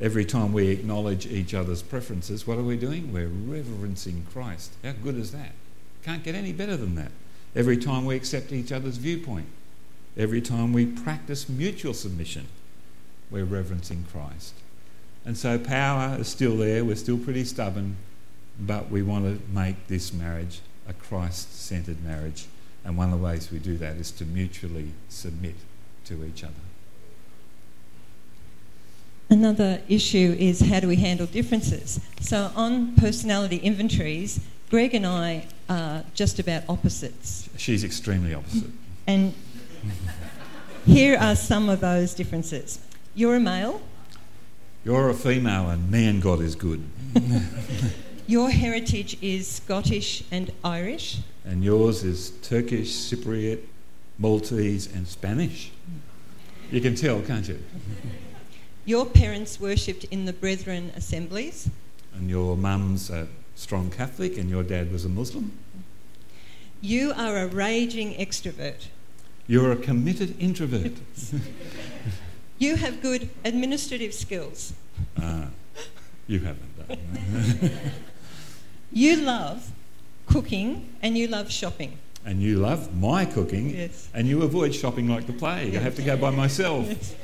Every 0.00 0.24
time 0.24 0.52
we 0.52 0.68
acknowledge 0.68 1.26
each 1.26 1.52
other's 1.52 1.82
preferences, 1.82 2.46
what 2.46 2.58
are 2.58 2.62
we 2.62 2.76
doing? 2.76 3.12
We're 3.12 3.28
reverencing 3.28 4.26
Christ. 4.32 4.72
How 4.82 4.92
good 4.92 5.16
is 5.16 5.32
that? 5.32 5.52
Can't 6.02 6.24
get 6.24 6.34
any 6.34 6.52
better 6.52 6.76
than 6.76 6.94
that. 6.94 7.12
Every 7.54 7.76
time 7.76 8.06
we 8.06 8.16
accept 8.16 8.52
each 8.52 8.72
other's 8.72 8.96
viewpoint, 8.96 9.46
Every 10.16 10.40
time 10.40 10.72
we 10.72 10.86
practice 10.86 11.48
mutual 11.48 11.94
submission, 11.94 12.46
we're 13.30 13.44
reverencing 13.44 14.04
Christ. 14.10 14.54
And 15.24 15.36
so 15.36 15.58
power 15.58 16.16
is 16.18 16.28
still 16.28 16.56
there, 16.56 16.84
we're 16.84 16.96
still 16.96 17.18
pretty 17.18 17.44
stubborn, 17.44 17.96
but 18.58 18.90
we 18.90 19.02
want 19.02 19.24
to 19.24 19.40
make 19.52 19.86
this 19.86 20.12
marriage 20.12 20.60
a 20.88 20.92
Christ 20.94 21.58
centered 21.58 22.02
marriage. 22.04 22.46
And 22.84 22.96
one 22.96 23.12
of 23.12 23.18
the 23.18 23.24
ways 23.24 23.52
we 23.52 23.58
do 23.58 23.76
that 23.78 23.96
is 23.96 24.10
to 24.12 24.24
mutually 24.24 24.92
submit 25.08 25.54
to 26.06 26.24
each 26.24 26.42
other. 26.42 26.69
Another 29.30 29.80
issue 29.88 30.34
is 30.40 30.60
how 30.60 30.80
do 30.80 30.88
we 30.88 30.96
handle 30.96 31.26
differences? 31.26 32.00
So, 32.20 32.50
on 32.56 32.96
personality 32.96 33.58
inventories, 33.58 34.40
Greg 34.70 34.92
and 34.92 35.06
I 35.06 35.46
are 35.68 36.02
just 36.14 36.40
about 36.40 36.64
opposites. 36.68 37.48
She's 37.56 37.84
extremely 37.84 38.34
opposite. 38.34 38.70
And 39.06 39.32
here 40.84 41.16
are 41.16 41.36
some 41.36 41.68
of 41.68 41.78
those 41.78 42.12
differences. 42.12 42.80
You're 43.14 43.36
a 43.36 43.40
male. 43.40 43.80
You're 44.84 45.10
a 45.10 45.14
female, 45.14 45.70
and 45.70 45.88
man, 45.90 46.18
God 46.18 46.40
is 46.40 46.56
good. 46.56 46.82
Your 48.26 48.50
heritage 48.50 49.16
is 49.22 49.46
Scottish 49.46 50.24
and 50.32 50.52
Irish. 50.64 51.18
And 51.44 51.64
yours 51.64 52.04
is 52.04 52.30
Turkish, 52.42 52.90
Cypriot, 52.92 53.60
Maltese, 54.18 54.86
and 54.94 55.06
Spanish. 55.06 55.72
You 56.70 56.80
can 56.80 56.94
tell, 56.94 57.20
can't 57.22 57.48
you? 57.48 57.58
Your 58.90 59.06
parents 59.06 59.60
worshipped 59.60 60.02
in 60.10 60.24
the 60.24 60.32
Brethren 60.32 60.90
assemblies. 60.96 61.70
And 62.12 62.28
your 62.28 62.56
mum's 62.56 63.08
a 63.08 63.28
strong 63.54 63.88
Catholic, 63.88 64.36
and 64.36 64.50
your 64.50 64.64
dad 64.64 64.90
was 64.90 65.04
a 65.04 65.08
Muslim. 65.08 65.52
You 66.80 67.12
are 67.16 67.36
a 67.36 67.46
raging 67.46 68.14
extrovert. 68.14 68.88
You're 69.46 69.70
a 69.70 69.76
committed 69.76 70.34
introvert. 70.40 70.94
you 72.58 72.74
have 72.74 73.00
good 73.00 73.28
administrative 73.44 74.12
skills. 74.12 74.72
Ah, 75.16 75.50
you 76.26 76.40
haven't 76.40 76.88
done. 76.88 77.70
you 78.92 79.14
love 79.18 79.70
cooking 80.26 80.92
and 81.00 81.16
you 81.16 81.28
love 81.28 81.52
shopping. 81.52 81.96
And 82.26 82.42
you 82.42 82.58
love 82.58 82.92
my 82.92 83.24
cooking, 83.24 83.70
yes. 83.70 84.08
and 84.12 84.26
you 84.26 84.42
avoid 84.42 84.74
shopping 84.74 85.08
like 85.08 85.28
the 85.28 85.32
plague. 85.32 85.76
I 85.76 85.78
have 85.78 85.94
to 85.94 86.02
go 86.02 86.16
by 86.16 86.30
myself. 86.30 86.88
Yes. 86.88 87.14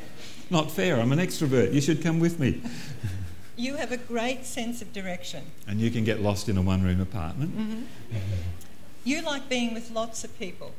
Not 0.51 0.71
fair. 0.71 1.01
I'm 1.01 1.13
an 1.13 1.19
extrovert. 1.19 1.73
You 1.73 1.81
should 1.81 2.03
come 2.03 2.21
with 2.21 2.39
me. 2.39 2.63
You 3.57 3.77
have 3.77 3.91
a 3.91 3.97
great 3.97 4.45
sense 4.45 4.83
of 4.83 4.93
direction. 4.93 5.45
And 5.67 5.81
you 5.81 5.91
can 5.91 6.05
get 6.05 6.21
lost 6.21 6.49
in 6.49 6.59
a 6.59 6.63
one 6.63 6.83
room 6.83 7.01
apartment. 7.01 7.57
Mm-hmm. 7.57 7.83
you 9.05 9.23
like 9.23 9.49
being 9.49 9.73
with 9.73 9.91
lots 9.91 10.25
of 10.25 10.39
people 10.39 10.75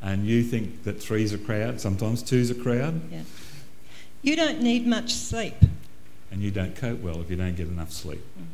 and 0.00 0.26
you 0.26 0.42
think 0.42 0.84
that 0.84 1.00
three's 1.00 1.32
a 1.32 1.38
crowd, 1.38 1.80
sometimes 1.80 2.22
two's 2.22 2.50
a 2.50 2.54
crowd. 2.54 3.00
Yeah. 3.10 3.22
You 4.22 4.36
don't 4.36 4.60
need 4.60 4.86
much 4.86 5.12
sleep. 5.12 5.54
And 6.30 6.42
you 6.42 6.50
don't 6.50 6.76
cope 6.76 7.00
well 7.00 7.20
if 7.20 7.30
you 7.30 7.36
don't 7.36 7.56
get 7.56 7.68
enough 7.68 7.92
sleep. 7.92 8.22
Mm. 8.38 8.46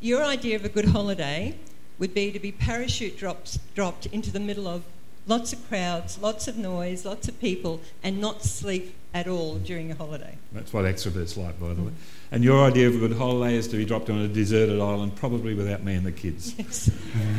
Your 0.00 0.22
idea 0.22 0.56
of 0.56 0.64
a 0.64 0.68
good 0.68 0.86
holiday 0.86 1.56
would 1.98 2.14
be 2.14 2.30
to 2.32 2.38
be 2.38 2.52
parachute 2.52 3.16
drops, 3.16 3.58
dropped 3.74 4.06
into 4.06 4.30
the 4.30 4.40
middle 4.40 4.68
of 4.68 4.82
lots 5.26 5.52
of 5.52 5.68
crowds, 5.68 6.18
lots 6.18 6.48
of 6.48 6.56
noise, 6.56 7.04
lots 7.04 7.28
of 7.28 7.38
people, 7.40 7.80
and 8.02 8.20
not 8.20 8.42
sleep 8.42 8.94
at 9.14 9.28
all 9.28 9.56
during 9.56 9.90
a 9.90 9.94
holiday. 9.94 10.36
That's 10.52 10.72
what 10.72 10.84
extroverts 10.84 11.36
like, 11.36 11.60
by 11.60 11.74
the 11.74 11.82
way. 11.82 11.92
And 12.30 12.42
your 12.42 12.64
idea 12.64 12.88
of 12.88 12.94
a 12.94 12.98
good 12.98 13.16
holiday 13.16 13.56
is 13.56 13.68
to 13.68 13.76
be 13.76 13.84
dropped 13.84 14.08
on 14.08 14.18
a 14.18 14.28
deserted 14.28 14.80
island, 14.80 15.16
probably 15.16 15.54
without 15.54 15.82
me 15.82 15.94
and 15.94 16.06
the 16.06 16.12
kids. 16.12 16.54
Yes. 16.58 16.90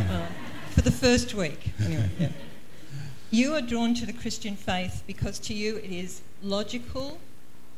Uh, 0.09 0.27
for 0.71 0.81
the 0.81 0.91
first 0.91 1.33
week, 1.33 1.71
anyway. 1.83 2.09
Yeah. 2.19 2.29
You 3.31 3.55
are 3.55 3.61
drawn 3.61 3.95
to 3.95 4.05
the 4.05 4.13
Christian 4.13 4.55
faith 4.55 5.03
because 5.07 5.39
to 5.39 5.53
you 5.53 5.77
it 5.77 5.91
is 5.91 6.21
logical, 6.43 7.19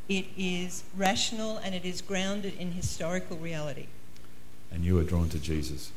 it 0.10 0.26
is 0.38 0.84
rational, 0.98 1.58
and 1.58 1.74
it 1.74 1.86
is 1.86 2.02
grounded 2.02 2.58
in 2.60 2.74
historical 2.74 3.38
reality. 3.38 3.88
And 4.72 4.84
you 4.84 5.00
are 5.00 5.04
drawn 5.04 5.30
to 5.30 5.40
Jesus. 5.40 5.92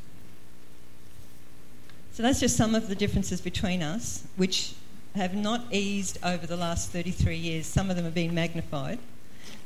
So 2.19 2.25
that's 2.25 2.41
just 2.41 2.57
some 2.57 2.75
of 2.75 2.89
the 2.89 2.97
differences 2.97 3.41
between 3.41 3.81
us, 3.81 4.25
which 4.35 4.75
have 5.15 5.37
not 5.37 5.63
eased 5.71 6.19
over 6.25 6.49
the 6.49 6.57
last 6.57 6.91
33 6.91 7.37
years. 7.37 7.65
Some 7.65 7.91
of 7.91 7.95
them 7.95 8.05
have 8.07 8.15
been 8.15 8.35
magnified. 8.35 8.99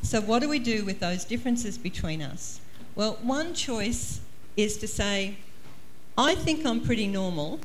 So, 0.03 0.21
what 0.21 0.43
do 0.43 0.51
we 0.51 0.59
do 0.59 0.85
with 0.85 1.01
those 1.01 1.25
differences 1.25 1.79
between 1.79 2.21
us? 2.21 2.61
Well, 2.95 3.17
one 3.23 3.55
choice 3.55 4.21
is 4.55 4.77
to 4.77 4.87
say, 4.87 5.39
I 6.19 6.35
think 6.35 6.67
I'm 6.67 6.83
pretty 6.83 7.07
normal. 7.07 7.59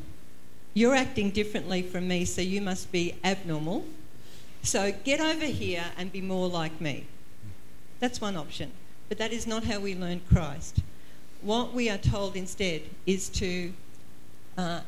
You're 0.73 0.95
acting 0.95 1.31
differently 1.31 1.81
from 1.81 2.07
me, 2.07 2.23
so 2.23 2.41
you 2.41 2.61
must 2.61 2.89
be 2.89 3.13
abnormal. 3.25 3.83
So, 4.63 4.93
get 5.03 5.19
over 5.19 5.47
here 5.47 5.83
and 5.97 6.13
be 6.13 6.21
more 6.21 6.47
like 6.47 6.79
me. 6.79 7.07
That's 7.99 8.21
one 8.21 8.37
option. 8.37 8.71
But 9.09 9.17
that 9.17 9.33
is 9.33 9.45
not 9.45 9.65
how 9.65 9.81
we 9.81 9.95
learn 9.95 10.21
Christ. 10.31 10.79
What 11.41 11.73
we 11.73 11.89
are 11.89 11.97
told 11.97 12.37
instead 12.37 12.83
is 13.05 13.27
to 13.31 13.73
uh, 14.57 14.81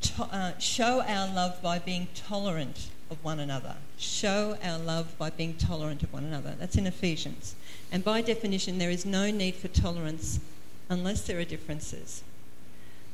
to, 0.00 0.22
uh, 0.22 0.58
show 0.58 1.02
our 1.02 1.34
love 1.34 1.60
by 1.62 1.78
being 1.78 2.08
tolerant 2.14 2.88
of 3.10 3.22
one 3.24 3.40
another. 3.40 3.76
Show 3.98 4.56
our 4.62 4.78
love 4.78 5.16
by 5.18 5.30
being 5.30 5.54
tolerant 5.54 6.02
of 6.02 6.12
one 6.12 6.24
another. 6.24 6.54
That's 6.58 6.76
in 6.76 6.86
Ephesians. 6.86 7.54
And 7.90 8.04
by 8.04 8.20
definition, 8.20 8.78
there 8.78 8.90
is 8.90 9.06
no 9.06 9.30
need 9.30 9.54
for 9.54 9.68
tolerance 9.68 10.40
unless 10.88 11.22
there 11.22 11.38
are 11.38 11.44
differences. 11.44 12.22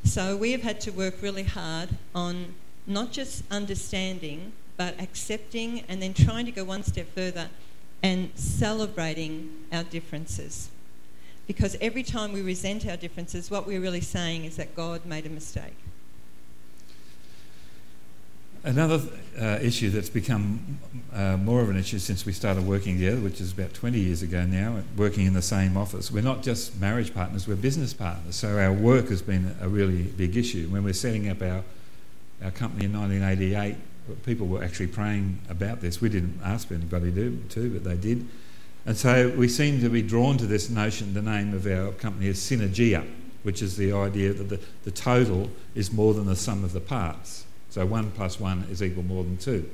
So 0.05 0.37
we 0.37 0.53
have 0.53 0.63
had 0.63 0.81
to 0.83 0.91
work 0.91 1.23
really 1.23 1.45
hard 1.45 1.91
on 2.15 2.55
not 2.87 3.13
just 3.13 3.45
understanding, 3.51 4.53
but 4.77 5.01
accepting 5.01 5.85
and 5.89 6.03
then 6.03 6.13
trying 6.13 6.47
to 6.47 6.53
go 6.53 6.65
one 6.65 6.83
step 6.83 7.07
further 7.15 7.49
and 8.03 8.31
celebrating 8.35 9.51
our 9.73 9.85
differences. 9.85 10.71
Because 11.47 11.77
every 11.81 12.03
time 12.03 12.33
we 12.33 12.43
resent 12.43 12.87
our 12.87 12.97
differences, 12.97 13.51
what 13.51 13.67
we're 13.67 13.81
really 13.81 14.01
saying 14.01 14.45
is 14.45 14.57
that 14.57 14.77
God 14.77 15.05
made 15.05 15.27
a 15.27 15.31
mistake. 15.31 15.75
Another 18.65 19.01
uh, 19.41 19.59
issue 19.61 19.91
that's 19.91 20.09
become 20.09 20.79
uh, 21.13 21.37
more 21.37 21.63
of 21.63 21.69
an 21.69 21.77
issue 21.77 21.99
since 21.99 22.25
we 22.25 22.33
started 22.33 22.65
working 22.65 22.95
together, 22.95 23.21
which 23.21 23.41
is 23.41 23.51
about 23.51 23.75
20 23.75 23.99
years 23.99 24.23
ago 24.23 24.47
now, 24.47 24.83
working 24.97 25.27
in 25.27 25.35
the 25.35 25.43
same 25.43 25.77
office. 25.77 26.13
We're 26.13 26.23
not 26.23 26.45
just 26.45 26.81
marriage 26.81 27.13
partners, 27.13 27.49
we're 27.49 27.57
business 27.57 27.93
partners. 27.93 28.37
So 28.37 28.57
our 28.59 28.73
work 28.73 29.09
has 29.09 29.21
been 29.21 29.57
a 29.61 29.69
really 29.69 30.03
big 30.03 30.37
issue. 30.37 30.69
When 30.69 30.85
we're 30.85 30.93
setting 30.93 31.29
up 31.29 31.43
our, 31.43 31.65
our 32.45 32.53
company 32.53 32.85
in 32.85 32.93
1988, 32.93 33.75
people 34.25 34.47
were 34.47 34.63
actually 34.63 34.89
praying 34.89 35.41
about 35.49 35.81
this. 35.81 36.01
We 36.01 36.09
didn't 36.09 36.41
ask 36.45 36.71
anybody 36.71 37.11
to, 37.13 37.37
to, 37.51 37.71
but 37.71 37.83
they 37.83 37.97
did. 37.97 38.29
And 38.85 38.97
so 38.97 39.31
we 39.31 39.49
seem 39.49 39.81
to 39.81 39.89
be 39.89 40.03
drawn 40.03 40.39
to 40.39 40.47
this 40.47 40.69
notion, 40.69 41.15
the 41.15 41.23
name 41.23 41.55
of 41.55 41.67
our 41.67 41.93
company 41.93 42.27
is 42.27 42.39
Synergia, 42.39 43.07
which 43.43 43.63
is 43.63 43.77
the 43.77 43.93
idea 43.93 44.33
that 44.33 44.49
the, 44.49 44.61
the 44.85 44.91
total 44.91 45.51
is 45.75 45.93
more 45.93 46.15
than 46.15 46.27
the 46.27 46.37
sum 46.37 46.65
of 46.65 46.73
the 46.73 46.81
parts. 46.81 47.45
So 47.71 47.87
1 47.87 48.11
plus 48.13 48.41
1 48.41 48.67
is 48.71 48.83
equal 48.83 49.05
more 49.05 49.23
than 49.23 49.39
2. 49.39 49.71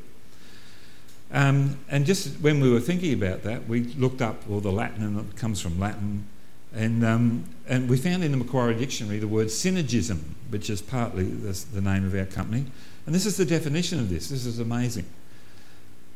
Um, 1.30 1.78
and 1.90 2.06
just 2.06 2.40
when 2.40 2.60
we 2.60 2.70
were 2.70 2.80
thinking 2.80 3.12
about 3.12 3.42
that, 3.42 3.66
we 3.66 3.84
looked 3.94 4.22
up 4.22 4.42
all 4.50 4.60
the 4.60 4.72
Latin, 4.72 5.02
and 5.02 5.18
it 5.18 5.36
comes 5.36 5.60
from 5.60 5.78
Latin, 5.78 6.26
and, 6.74 7.04
um, 7.04 7.44
and 7.66 7.88
we 7.88 7.96
found 7.96 8.24
in 8.24 8.30
the 8.30 8.36
Macquarie 8.36 8.74
Dictionary 8.74 9.18
the 9.18 9.28
word 9.28 9.49
synergism, 9.49 10.21
which 10.50 10.71
is 10.71 10.82
partly 10.82 11.25
the, 11.25 11.52
the 11.73 11.80
name 11.80 12.04
of 12.04 12.14
our 12.14 12.26
company. 12.26 12.66
And 13.06 13.14
this 13.14 13.26
is 13.26 13.36
the 13.36 13.44
definition 13.44 13.99
of 14.00 14.10
this. 14.10 14.28
This 14.28 14.44
is 14.44 14.58
amazing. 14.58 15.06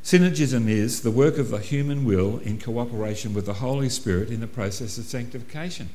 Synergism 0.04 0.68
is 0.68 1.02
the 1.02 1.12
work 1.12 1.38
of 1.38 1.50
the 1.50 1.58
human 1.58 2.04
will 2.04 2.38
in 2.38 2.58
cooperation 2.58 3.34
with 3.34 3.46
the 3.46 3.54
Holy 3.54 3.88
Spirit 3.88 4.30
in 4.30 4.40
the 4.40 4.48
process 4.48 4.98
of 4.98 5.04
sanctification. 5.04 5.90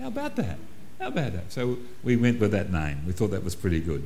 How 0.00 0.08
about 0.08 0.34
that? 0.36 0.58
How 0.98 1.08
about 1.08 1.32
that? 1.32 1.52
So 1.52 1.78
we 2.02 2.16
went 2.16 2.40
with 2.40 2.50
that 2.50 2.72
name. 2.72 3.06
We 3.06 3.12
thought 3.12 3.30
that 3.30 3.44
was 3.44 3.54
pretty 3.54 3.80
good. 3.80 4.04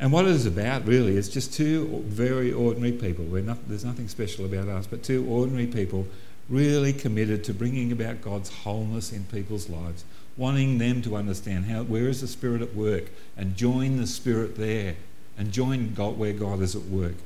And 0.00 0.12
what 0.12 0.24
it 0.24 0.30
is 0.30 0.46
about, 0.46 0.86
really, 0.86 1.16
is 1.16 1.28
just 1.28 1.52
two 1.52 2.02
very 2.06 2.52
ordinary 2.52 2.92
people. 2.92 3.24
Not, 3.24 3.68
there's 3.68 3.84
nothing 3.84 4.08
special 4.08 4.46
about 4.46 4.68
us, 4.68 4.86
but 4.86 5.02
two 5.02 5.26
ordinary 5.28 5.66
people 5.66 6.06
really 6.48 6.92
committed 6.94 7.44
to 7.44 7.52
bringing 7.52 7.92
about 7.92 8.22
God's 8.22 8.48
wholeness 8.48 9.12
in 9.12 9.24
people's 9.24 9.68
lives, 9.68 10.04
wanting 10.36 10.78
them 10.78 11.02
to 11.02 11.16
understand 11.16 11.66
how 11.66 11.82
where 11.82 12.08
is 12.08 12.22
the 12.22 12.28
Spirit 12.28 12.62
at 12.62 12.74
work, 12.74 13.10
and 13.36 13.56
join 13.56 13.98
the 13.98 14.06
Spirit 14.06 14.56
there, 14.56 14.96
and 15.36 15.52
join 15.52 15.92
God 15.94 16.16
where 16.16 16.32
God 16.32 16.62
is 16.62 16.74
at 16.74 16.84
work. 16.84 17.16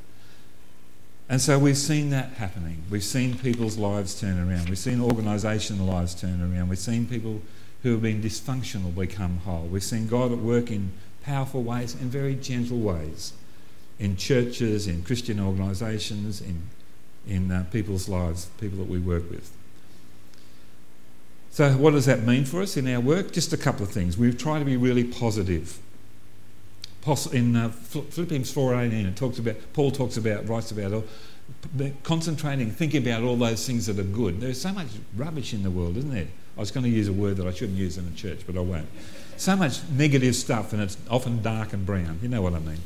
And 1.33 1.41
so 1.41 1.59
we've 1.59 1.79
seen 1.79 2.11
that 2.11 2.35
happening. 2.35 2.83
We've 2.91 3.03
seen 3.03 3.39
people's 3.39 3.79
lives 3.79 4.21
turn 4.21 4.39
around. 4.39 4.69
We've 4.69 4.77
seen 4.77 4.99
organisational 4.99 5.87
lives 5.87 6.15
turn 6.15 6.43
around. 6.43 6.69
We've 6.69 6.79
seen 6.79 7.07
people 7.07 7.41
who 7.83 7.93
have 7.93 8.03
been 8.03 8.21
dysfunctional 8.21 8.95
become 8.95 9.39
whole. 9.39 9.65
We've 9.65 9.83
seen 9.83 10.09
God 10.09 10.31
at 10.31 10.37
work 10.37 10.71
in 10.71 10.93
powerful 11.23 11.63
ways 11.63 11.95
and 11.95 12.11
very 12.11 12.35
gentle 12.35 12.79
ways 12.81 13.33
in 13.99 14.19
churches, 14.19 14.87
in 14.87 15.05
Christian 15.05 15.41
organisations, 15.41 16.43
in, 16.43 16.65
in 17.27 17.51
uh, 17.51 17.65
people's 17.73 18.11
lives, 18.11 18.51
people 18.61 18.77
that 18.77 18.89
we 18.89 18.99
work 18.99 19.31
with. 19.31 19.51
So, 21.51 21.73
what 21.73 21.93
does 21.93 22.05
that 22.05 22.25
mean 22.25 22.45
for 22.45 22.61
us 22.61 22.77
in 22.77 22.87
our 22.87 23.01
work? 23.01 23.33
Just 23.33 23.55
a 23.55 23.57
couple 23.57 23.85
of 23.87 23.91
things. 23.91 24.19
We 24.19 24.35
try 24.35 24.59
to 24.59 24.67
be 24.67 24.77
really 24.77 25.05
positive. 25.05 25.79
In 27.33 27.57
uh, 27.57 27.69
Philippians 27.71 28.55
4:18, 28.55 29.07
it 29.07 29.17
talks 29.17 29.39
about 29.39 29.57
Paul 29.73 29.91
talks 29.91 30.17
about 30.17 30.49
writes 30.49 30.71
about 30.71 30.93
uh, 30.93 31.85
concentrating, 32.05 32.71
thinking 32.71 33.07
about 33.07 33.25
all 33.25 33.37
those 33.37 33.67
things 33.67 33.87
that 33.87 33.99
are 33.99 34.05
good. 34.05 34.41
There's 34.41 34.61
so 34.61 34.73
much 34.73 34.87
rubbish 35.17 35.53
in 35.53 35.65
the 35.65 35.71
world, 35.71 35.97
isn't 35.97 36.13
there? 36.13 36.29
I 36.57 36.61
was 36.61 36.71
going 36.71 36.85
to 36.85 36.91
use 36.91 37.09
a 37.09 37.13
word 37.13 37.39
that 37.39 37.47
I 37.47 37.53
shouldn't 37.53 37.79
use 37.79 37.99
in 37.99 38.07
a 38.07 38.17
church, 38.17 38.41
but 38.47 38.57
I 38.57 38.61
won't 38.61 38.87
so 39.43 39.57
much 39.57 39.81
negative 39.91 40.37
stuff, 40.37 40.73
and 40.73 40.81
it's 40.81 40.97
often 41.11 41.43
dark 41.43 41.73
and 41.73 41.85
brown. 41.85 42.19
You 42.23 42.29
know 42.29 42.43
what 42.43 42.55
I 42.55 42.61
mean. 42.61 42.79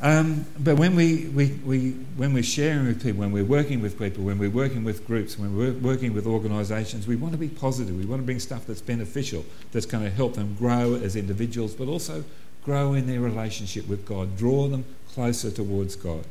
Um, 0.00 0.46
but 0.58 0.76
when, 0.76 0.96
we, 0.96 1.26
we, 1.26 1.52
we, 1.64 1.90
when 2.16 2.32
we're 2.32 2.42
sharing 2.42 2.86
with 2.86 3.02
people, 3.02 3.20
when 3.20 3.30
we're 3.30 3.44
working 3.44 3.80
with 3.80 3.98
people, 3.98 4.24
when 4.24 4.36
we're 4.36 4.50
working 4.50 4.82
with 4.82 5.06
groups, 5.06 5.38
when 5.38 5.56
we're 5.56 5.72
working 5.72 6.12
with 6.12 6.26
organisations, 6.26 7.06
we 7.06 7.14
want 7.14 7.32
to 7.32 7.38
be 7.38 7.48
positive. 7.48 7.96
We 7.96 8.04
want 8.04 8.20
to 8.20 8.26
bring 8.26 8.40
stuff 8.40 8.66
that's 8.66 8.80
beneficial, 8.80 9.44
that's 9.70 9.86
going 9.86 10.02
to 10.02 10.10
help 10.10 10.34
them 10.34 10.56
grow 10.58 10.94
as 10.94 11.14
individuals, 11.14 11.74
but 11.74 11.86
also 11.86 12.24
grow 12.64 12.94
in 12.94 13.06
their 13.06 13.20
relationship 13.20 13.88
with 13.88 14.06
God, 14.06 14.36
draw 14.36 14.68
them 14.68 14.84
closer 15.12 15.50
towards 15.50 15.96
God. 15.96 16.24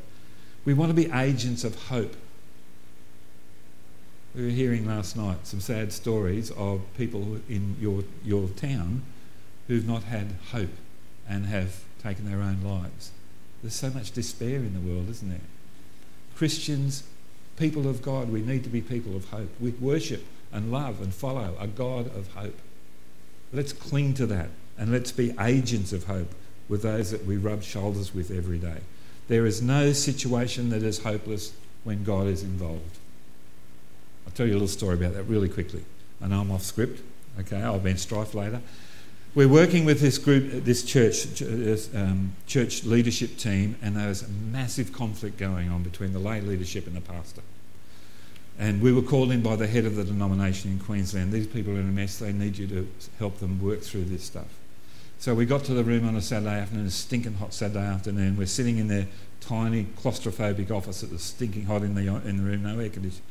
We 0.64 0.74
want 0.74 0.90
to 0.90 0.94
be 0.94 1.12
agents 1.12 1.64
of 1.64 1.88
hope 1.88 2.16
we 4.34 4.46
were 4.46 4.52
hearing 4.52 4.86
last 4.86 5.18
night 5.18 5.46
some 5.46 5.60
sad 5.60 5.92
stories 5.92 6.52
of 6.52 6.82
people 6.98 7.40
in 7.50 7.76
your, 7.82 8.04
your 8.24 8.48
town 8.50 9.04
who've 9.68 9.88
not 9.88 10.04
had 10.04 10.36
hope 10.52 10.72
and 11.28 11.46
have 11.48 11.84
taken 12.02 12.30
their 12.30 12.42
own 12.42 12.62
lives. 12.64 13.12
There's 13.62 13.76
so 13.76 13.90
much 13.90 14.12
despair 14.12 14.56
in 14.56 14.74
the 14.74 14.80
world, 14.80 15.10
isn't 15.10 15.30
there? 15.30 15.40
Christians, 16.36 17.04
people 17.58 17.88
of 17.88 18.02
God, 18.02 18.32
we 18.32 18.42
need 18.42 18.64
to 18.64 18.70
be 18.70 18.82
people 18.82 19.16
of 19.16 19.30
hope. 19.30 19.50
We 19.60 19.72
worship 19.72 20.26
and 20.52 20.72
love 20.72 21.02
and 21.02 21.14
follow 21.14 21.56
a 21.60 21.68
God 21.68 22.08
of 22.16 22.34
hope. 22.34 22.58
Let's 23.54 23.74
cling 23.74 24.14
to 24.16 24.26
that 24.28 24.50
and 24.82 24.92
let's 24.92 25.12
be 25.12 25.32
agents 25.40 25.94
of 25.94 26.06
hope 26.06 26.34
with 26.68 26.82
those 26.82 27.12
that 27.12 27.24
we 27.24 27.38
rub 27.38 27.62
shoulders 27.62 28.16
with 28.16 28.32
every 28.32 28.58
day. 28.58 28.80
There 29.28 29.46
is 29.46 29.62
no 29.62 29.94
situation 29.94 30.72
that 30.72 30.82
is 30.82 31.04
hopeless 31.04 31.54
when 31.84 32.04
God 32.04 32.26
is 32.26 32.42
involved. 32.42 32.98
I'll 34.26 34.34
tell 34.34 34.48
you 34.48 34.54
a 34.54 34.56
little 34.56 34.68
story 34.68 34.96
about 34.96 35.14
that 35.14 35.26
really 35.26 35.50
quickly. 35.50 35.86
I 36.20 36.30
know 36.30 36.42
I'm 36.42 36.50
off 36.50 36.64
script. 36.64 37.00
Okay, 37.40 37.62
I'll 37.62 37.78
be 37.78 37.92
in 37.92 37.98
strife 37.98 38.34
later. 38.34 38.60
We're 39.36 39.48
working 39.48 39.86
with 39.86 40.02
this 40.02 40.18
group, 40.18 40.66
this 40.66 40.84
church, 40.84 41.44
um, 41.94 42.34
church 42.48 42.84
leadership 42.84 43.38
team, 43.38 43.76
and 43.84 43.96
there's 43.96 44.24
a 44.24 44.30
massive 44.30 44.92
conflict 44.92 45.38
going 45.38 45.70
on 45.70 45.84
between 45.84 46.12
the 46.12 46.20
lay 46.20 46.42
leadership 46.42 46.88
and 46.88 46.96
the 46.96 47.02
pastor. 47.02 47.42
And 48.58 48.82
we 48.82 48.92
were 48.92 49.04
called 49.04 49.32
in 49.32 49.44
by 49.44 49.58
the 49.58 49.68
head 49.68 49.86
of 49.86 49.96
the 49.96 50.04
denomination 50.04 50.72
in 50.72 50.80
Queensland. 50.80 51.32
These 51.32 51.48
people 51.48 51.72
are 51.74 51.80
in 51.80 51.88
a 51.88 51.92
mess. 51.92 52.18
They 52.18 52.34
need 52.34 52.58
you 52.58 52.66
to 52.68 52.88
help 53.20 53.38
them 53.38 53.62
work 53.62 53.82
through 53.82 54.06
this 54.06 54.24
stuff. 54.24 54.48
So 55.22 55.36
we 55.36 55.46
got 55.46 55.64
to 55.66 55.76
the 55.76 55.84
room 55.84 56.08
on 56.08 56.16
a 56.16 56.22
Saturday 56.22 56.60
afternoon, 56.60 56.88
a 56.88 56.90
stinking 56.90 57.36
hot 57.36 57.54
Saturday 57.54 57.86
afternoon. 57.86 58.38
We're 58.38 58.48
sitting 58.48 58.80
in 58.80 58.88
their 58.88 59.06
tiny 59.40 59.84
claustrophobic 59.84 60.72
office. 60.72 61.04
It 61.04 61.12
was 61.12 61.22
stinking 61.22 61.66
hot 61.66 61.84
in 61.84 61.94
the, 61.94 62.08
in 62.28 62.38
the 62.38 62.44
room, 62.44 62.64
no 62.64 62.80
air 62.80 62.90
conditioning 62.90 63.22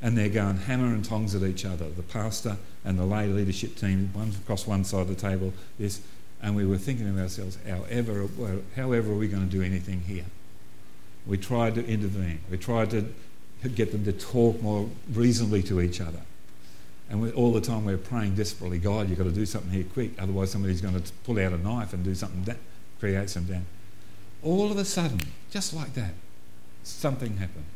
and 0.00 0.16
they're 0.16 0.28
going 0.28 0.56
hammer 0.56 0.86
and 0.86 1.04
tongs 1.04 1.34
at 1.34 1.42
each 1.42 1.64
other. 1.64 1.90
The 1.90 2.04
pastor 2.04 2.56
and 2.84 2.96
the 2.96 3.04
lay 3.04 3.26
leadership 3.26 3.74
team, 3.74 4.10
one 4.12 4.32
across 4.40 4.64
one 4.64 4.84
side 4.84 5.02
of 5.02 5.08
the 5.08 5.14
table, 5.16 5.52
is 5.78 6.00
And 6.40 6.54
we 6.54 6.64
were 6.64 6.78
thinking 6.78 7.12
to 7.12 7.20
ourselves, 7.20 7.58
however, 7.68 8.28
however 8.76 9.12
are 9.12 9.16
we 9.16 9.26
going 9.26 9.44
to 9.44 9.50
do 9.50 9.60
anything 9.60 10.02
here? 10.02 10.26
We 11.26 11.36
tried 11.36 11.74
to 11.74 11.84
intervene. 11.84 12.38
We 12.48 12.58
tried 12.58 12.90
to 12.90 13.12
get 13.74 13.90
them 13.90 14.04
to 14.04 14.12
talk 14.12 14.62
more 14.62 14.88
reasonably 15.12 15.64
to 15.64 15.80
each 15.80 16.00
other. 16.00 16.20
And 17.10 17.20
we, 17.20 17.32
all 17.32 17.52
the 17.52 17.60
time 17.60 17.84
we're 17.84 17.98
praying 17.98 18.36
desperately, 18.36 18.78
God, 18.78 19.08
you've 19.08 19.18
got 19.18 19.24
to 19.24 19.32
do 19.32 19.44
something 19.44 19.70
here 19.70 19.84
quick, 19.92 20.12
otherwise 20.18 20.50
somebody's 20.52 20.80
going 20.80 21.00
to 21.00 21.12
pull 21.24 21.40
out 21.40 21.52
a 21.52 21.58
knife 21.58 21.92
and 21.92 22.04
do 22.04 22.14
something 22.14 22.44
that 22.44 22.56
creates 23.00 23.32
some 23.32 23.44
damage. 23.44 23.64
All 24.42 24.70
of 24.70 24.78
a 24.78 24.84
sudden, 24.84 25.20
just 25.50 25.74
like 25.74 25.94
that, 25.94 26.14
something 26.84 27.38
happened. 27.38 27.66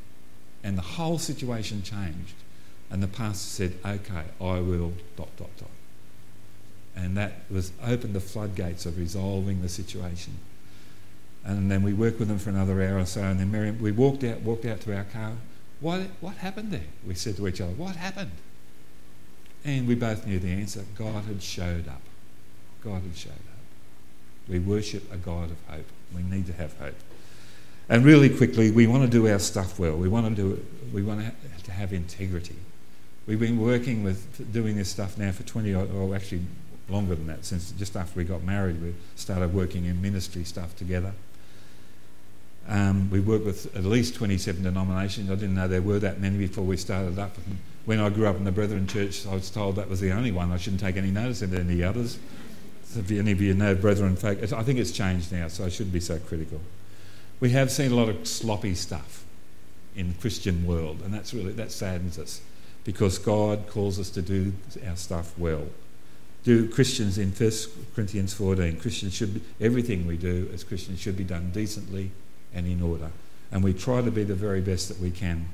And 0.63 0.79
the 0.79 0.83
whole 0.83 1.19
situation 1.19 1.83
changed. 1.83 2.35
And 2.91 3.03
the 3.03 3.09
pastor 3.09 3.49
said, 3.49 3.75
okay, 3.85 4.25
I 4.41 4.61
will 4.61 4.93
dot, 5.17 5.37
dot, 5.37 5.51
dot. 5.59 5.69
And 6.97 7.17
that 7.17 7.41
was 7.51 7.73
opened 7.85 8.15
the 8.15 8.21
floodgates 8.21 8.87
of 8.87 8.99
resolving 8.99 9.63
the 9.63 9.69
situation. 9.69 10.35
And 11.45 11.71
then 11.71 11.83
we 11.83 11.93
worked 11.93 12.21
with 12.21 12.29
them 12.29 12.39
for 12.39 12.51
another 12.51 12.81
hour 12.83 12.99
or 12.99 13.07
so, 13.07 13.23
and 13.23 13.41
then 13.41 13.51
Miriam, 13.51 13.83
we 13.83 13.91
walked 13.91 14.23
out, 14.23 14.41
walked 14.43 14.65
out 14.65 14.81
to 14.83 14.97
our 14.97 15.05
car. 15.05 15.33
What, 15.81 16.03
what 16.21 16.37
happened 16.37 16.71
there? 16.71 16.87
We 17.07 17.15
said 17.15 17.37
to 17.37 17.49
each 17.49 17.61
other, 17.61 17.73
what 17.73 17.97
happened? 17.97 18.31
And 19.65 19.89
we 19.89 19.95
both 19.95 20.27
knew 20.27 20.39
the 20.39 20.53
answer. 20.53 20.85
God 20.97 21.25
had 21.25 21.43
showed 21.43 21.89
up. 21.89 22.03
God 22.83 23.03
had 23.03 23.17
showed 23.17 23.33
up. 23.33 24.49
We 24.49 24.59
worship 24.59 25.11
a 25.13 25.17
God 25.17 25.51
of 25.51 25.57
hope. 25.69 25.87
We 26.15 26.23
need 26.23 26.47
to 26.47 26.53
have 26.53 26.77
hope. 26.79 26.95
And 27.89 28.05
really 28.05 28.29
quickly, 28.29 28.71
we 28.71 28.87
want 28.87 29.05
to 29.05 29.09
do 29.09 29.29
our 29.29 29.39
stuff 29.39 29.79
well. 29.79 29.97
We 29.97 30.09
want 30.09 30.29
to 30.29 30.35
do 30.35 30.53
it, 30.53 30.93
we 30.93 31.03
want 31.03 31.25
to 31.65 31.73
have 31.73 31.93
integrity. 31.93 32.57
We've 33.27 33.41
been 33.41 33.59
working 33.59 34.03
with 34.03 34.53
doing 34.53 34.77
this 34.77 34.91
stuff 34.91 35.17
now 35.17 35.33
for 35.33 35.43
20 35.45 35.75
or 35.75 36.15
actually 36.15 36.43
longer 36.89 37.15
than 37.15 37.27
that, 37.29 37.45
since 37.45 37.73
just 37.73 37.97
after 37.97 38.19
we 38.19 38.25
got 38.25 38.43
married, 38.43 38.81
we 38.83 38.95
started 39.17 39.55
working 39.55 39.87
in 39.87 40.01
ministry 40.03 40.45
stuff 40.45 40.77
together. 40.77 41.13
Um, 42.69 43.11
we 43.11 43.21
worked 43.21 43.45
with 43.45 43.75
at 43.77 43.85
least 43.85 44.15
27 44.15 44.63
denominations. 44.63 45.31
I 45.31 45.35
didn't 45.35 45.55
know 45.55 45.69
there 45.69 45.83
were 45.83 45.99
that 45.99 46.21
many 46.21 46.39
before 46.39 46.65
we 46.65 46.77
started 46.77 47.19
up. 47.19 47.37
And 47.47 47.59
when 47.85 48.01
I 48.01 48.09
grew 48.09 48.27
up 48.27 48.37
in 48.37 48.45
the 48.45 48.53
Brethren 48.53 48.87
Church, 48.87 49.27
I 49.27 49.35
was 49.35 49.51
told 49.51 49.77
that 49.77 49.89
was 49.89 50.01
the 50.01 50.13
only 50.13 50.33
one. 50.33 50.53
I 50.53 50.57
shouldn't 50.57 50.81
take 50.81 50.97
any 50.97 51.11
notice 51.11 51.43
of 51.43 51.53
any 51.53 51.83
others. 51.83 52.19
So 52.85 53.01
if 53.01 53.11
any 53.11 53.33
of 53.33 53.41
you 53.41 53.55
know 53.55 53.75
Brethren 53.75 54.17
folk, 54.17 54.43
I 54.53 54.63
think 54.63 54.79
it's 54.79 54.93
changed 54.93 55.33
now, 55.33 55.49
so 55.49 55.65
I 55.65 55.69
shouldn't 55.69 55.93
be 55.93 56.01
so 56.01 56.19
critical. 56.19 56.61
We 57.41 57.51
have 57.51 57.71
seen 57.71 57.93
a 57.93 57.95
lot 57.95 58.09
of 58.09 58.27
sloppy 58.27 58.75
stuff 58.75 59.25
in 59.97 60.09
the 60.09 60.15
Christian 60.15 60.67
world, 60.67 61.01
and 61.05 61.13
that's 61.13 61.35
really 61.35 61.53
that 61.53 61.73
saddens 61.73 62.19
us 62.19 62.41
because 62.85 63.19
God 63.19 63.67
calls 63.69 63.99
us 63.99 64.11
to 64.11 64.23
do 64.23 64.53
our 64.87 64.97
stuff 64.97 65.37
well. 65.39 65.67
Do 66.45 66.69
Christians 66.69 67.17
in 67.17 67.31
1 67.31 67.53
Corinthians 67.95 68.35
14, 68.35 68.79
Christians 68.79 69.15
should 69.15 69.35
be, 69.35 69.43
everything 69.61 70.07
we 70.07 70.19
do 70.19 70.51
as 70.53 70.63
Christians 70.63 71.01
should 71.01 71.17
be 71.17 71.25
done 71.25 71.51
decently 71.53 72.11
and 72.53 72.67
in 72.67 72.83
order. 72.83 73.11
And 73.51 73.65
we 73.65 73.73
try 73.73 74.03
to 74.03 74.11
be 74.11 74.25
the 74.25 74.35
very 74.35 74.61
best 74.61 74.89
that 74.89 75.01
we 75.01 75.11
can. 75.11 75.49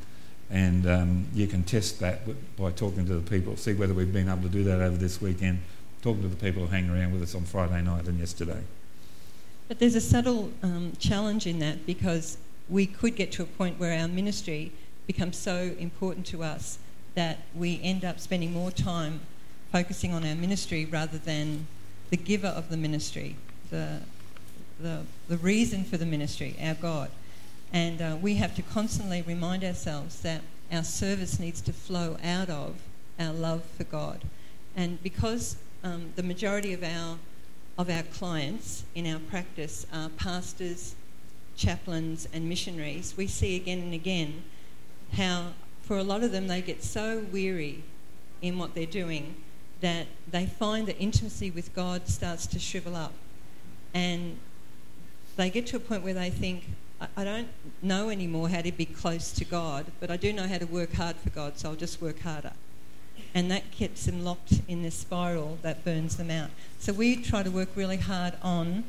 And 0.51 0.89
um, 0.89 1.27
you 1.33 1.47
can 1.47 1.63
test 1.63 2.01
that 2.01 2.23
by 2.57 2.73
talking 2.73 3.07
to 3.07 3.15
the 3.15 3.31
people, 3.31 3.57
see 3.57 3.73
whether 3.73 3.95
we've 3.95 4.13
been 4.13 4.29
able 4.29 4.43
to 4.43 4.49
do 4.49 4.65
that 4.65 4.81
over 4.81 4.97
this 4.97 5.21
weekend, 5.21 5.61
talking 6.03 6.23
to 6.23 6.29
the 6.29 6.37
people 6.37 6.67
who 6.67 6.69
hang 6.69 6.91
around 6.91 7.13
with 7.13 7.23
us 7.23 7.35
on 7.35 7.45
Friday 7.45 7.83
night 7.83 8.09
and 8.09 8.19
yesterday. 8.19 8.63
But 9.69 9.79
there's 9.79 9.95
a 9.95 10.01
subtle 10.01 10.51
um, 10.65 10.93
challenge 10.99 11.47
in 11.47 11.61
that 11.61 11.87
because 11.87 12.37
we 12.69 12.87
could 12.87 13.15
get 13.15 13.31
to 13.33 13.43
a 13.43 13.47
point 13.47 13.79
where 13.79 13.97
our 14.01 14.09
ministry 14.09 14.73
becomes 15.07 15.37
so 15.37 15.75
important 15.79 16.27
to 16.27 16.43
us 16.43 16.79
that 17.15 17.39
we 17.55 17.81
end 17.83 18.05
up 18.05 18.19
spending 18.19 18.53
more 18.53 18.71
time 18.71 19.21
focusing 19.73 20.13
on 20.13 20.25
our 20.25 20.35
ministry 20.35 20.85
rather 20.85 21.19
than 21.19 21.67
the 22.11 22.17
giver 22.17 22.49
of 22.49 22.69
the 22.69 22.77
ministry, 22.77 23.37
the, 23.71 24.01
the, 24.81 25.03
the 25.29 25.37
reason 25.37 25.85
for 25.85 25.97
the 25.97 26.07
ministry, 26.07 26.57
our 26.61 26.75
God. 26.75 27.11
And 27.73 28.03
uh, 28.03 28.17
we 28.21 28.35
have 28.35 28.55
to 28.57 28.63
constantly 28.63 29.23
remind 29.23 29.63
ourselves 29.63 30.21
that 30.21 30.43
our 30.73 30.83
service 30.83 31.39
needs 31.39 31.61
to 31.63 31.73
flow 31.73 32.17
out 32.23 32.51
of 32.51 32.77
our 33.19 33.33
love 33.33 33.63
for 33.77 33.85
God. 33.85 34.23
And 34.77 35.03
because 35.03 35.57
um, 35.85 36.13
the 36.17 36.23
majority 36.23 36.73
of 36.73 36.83
our, 36.83 37.19
of 37.79 37.91
our 37.91 38.03
clients 38.03 38.85
in 38.95 39.07
our 39.07 39.19
practice 39.19 39.87
are 39.93 40.09
pastors, 40.09 40.95
chaplains, 41.57 42.29
and 42.33 42.49
missionaries, 42.49 43.15
we 43.17 43.27
see 43.27 43.57
again 43.57 43.81
and 43.81 43.95
again 43.95 44.43
how, 45.13 45.49
for 45.83 45.99
a 45.99 46.03
lot 46.03 46.23
of 46.23 46.33
them, 46.33 46.49
they 46.49 46.63
get 46.63 46.83
so 46.83 47.25
weary 47.33 47.83
in 48.43 48.59
what 48.59 48.75
they're 48.75 48.87
doing 48.87 49.37
that 49.81 50.07
they 50.31 50.47
find 50.47 50.87
that 50.89 50.99
intimacy 50.99 51.51
with 51.51 51.75
God 51.75 52.07
starts 52.09 52.47
to 52.49 52.59
shrivel 52.59 52.97
up. 52.97 53.13
And 53.95 54.39
they 55.37 55.51
get 55.51 55.67
to 55.69 55.77
a 55.77 55.81
point 55.81 56.03
where 56.03 56.15
they 56.15 56.31
think, 56.31 56.65
I 57.17 57.25
don't 57.25 57.49
know 57.83 58.11
anymore 58.11 58.51
how 58.51 58.61
to 58.61 58.73
be 58.73 58.85
close 58.85 59.33
to 59.33 59.45
God, 59.45 59.87
but 60.01 60.11
I 60.11 60.17
do 60.17 60.33
know 60.33 60.47
how 60.47 60.59
to 60.59 60.67
work 60.67 60.93
hard 60.93 61.17
for 61.17 61.31
God, 61.31 61.59
so 61.59 61.71
I'll 61.71 61.77
just 61.77 62.03
work 62.03 62.21
harder. 62.21 62.53
And 63.35 63.51
that 63.51 63.71
keeps 63.71 64.05
them 64.07 64.25
locked 64.25 64.61
in 64.69 64.83
this 64.83 64.97
spiral 64.97 65.59
that 65.63 65.85
burns 65.85 66.17
them 66.17 66.31
out. 66.31 66.51
So 66.79 66.93
we 66.93 67.17
try 67.17 67.43
to 67.43 67.51
work 67.51 67.71
really 67.75 67.97
hard 67.97 68.35
on 68.43 68.85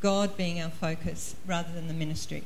God 0.00 0.36
being 0.36 0.60
our 0.60 0.70
focus 0.70 1.36
rather 1.46 1.72
than 1.72 1.88
the 1.88 1.94
ministry. 1.94 2.44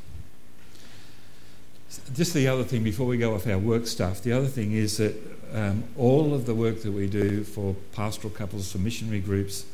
Just 2.14 2.34
the 2.34 2.46
other 2.46 2.62
thing 2.62 2.84
before 2.84 3.06
we 3.06 3.18
go 3.18 3.34
off 3.34 3.48
our 3.48 3.58
work 3.58 3.88
stuff, 3.88 4.22
the 4.22 4.32
other 4.32 4.46
thing 4.46 4.72
is 4.72 4.98
that 4.98 5.16
um, 5.52 5.82
all 5.96 6.34
of 6.34 6.46
the 6.46 6.54
work 6.54 6.82
that 6.82 6.92
we 6.92 7.08
do 7.08 7.42
for 7.42 7.74
pastoral 7.92 8.32
couples, 8.32 8.70
for 8.70 8.78
missionary 8.78 9.18
groups, 9.18 9.64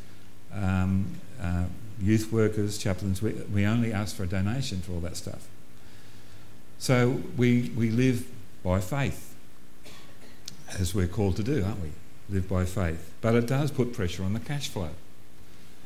um, 0.55 1.05
uh, 1.43 1.65
youth 2.01 2.33
workers, 2.33 2.79
chaplains, 2.79 3.23
we, 3.23 3.33
we 3.33 3.65
only 3.65 3.93
ask 3.93 4.17
for 4.17 4.25
a 4.25 4.27
donation 4.27 4.81
for 4.81 4.93
all 4.93 5.01
that 5.01 5.17
stuff. 5.17 5.47
So 6.79 7.23
we, 7.37 7.73
we 7.77 7.91
live 7.91 8.27
by 8.63 8.81
faith, 8.81 9.35
as 10.79 10.95
we're 10.95 11.07
called 11.07 11.37
to 11.37 11.43
do, 11.43 11.65
aren't 11.65 11.81
we? 11.83 11.91
Live 12.29 12.49
by 12.49 12.65
faith. 12.65 13.13
But 13.21 13.35
it 13.35 13.47
does 13.47 13.71
put 13.71 13.93
pressure 13.93 14.23
on 14.23 14.35
the 14.35 14.41
cash 14.41 14.69
flow. 14.69 14.91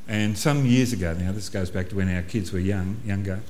And 0.09 0.37
some 0.37 0.67
years 0.67 0.93
ago 0.93 1.15
now, 1.15 1.31
this 1.33 1.49
goes 1.49 1.71
back 1.71 1.91
to 1.91 1.97
when 1.97 2.13
our 2.15 2.23
kids 2.23 2.53
were 2.53 2.59
young, 2.59 2.97
younger, 3.05 3.41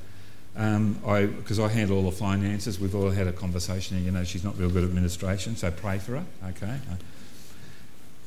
um, 0.57 0.99
I 1.07 1.27
because 1.27 1.61
I 1.61 1.69
handle 1.69 1.97
all 1.97 2.11
the 2.11 2.17
finances. 2.17 2.81
We've 2.81 2.95
all 2.95 3.11
had 3.11 3.27
a 3.27 3.33
conversation, 3.33 3.97
and 3.97 4.05
you 4.05 4.11
know 4.11 4.25
she's 4.25 4.45
not 4.45 4.59
real 4.59 4.69
good 4.69 4.85
at 4.85 4.91
administration, 4.91 5.57
so 5.57 5.71
pray 5.71 5.99
for 5.99 6.17
her. 6.19 6.25
Okay. 6.49 6.77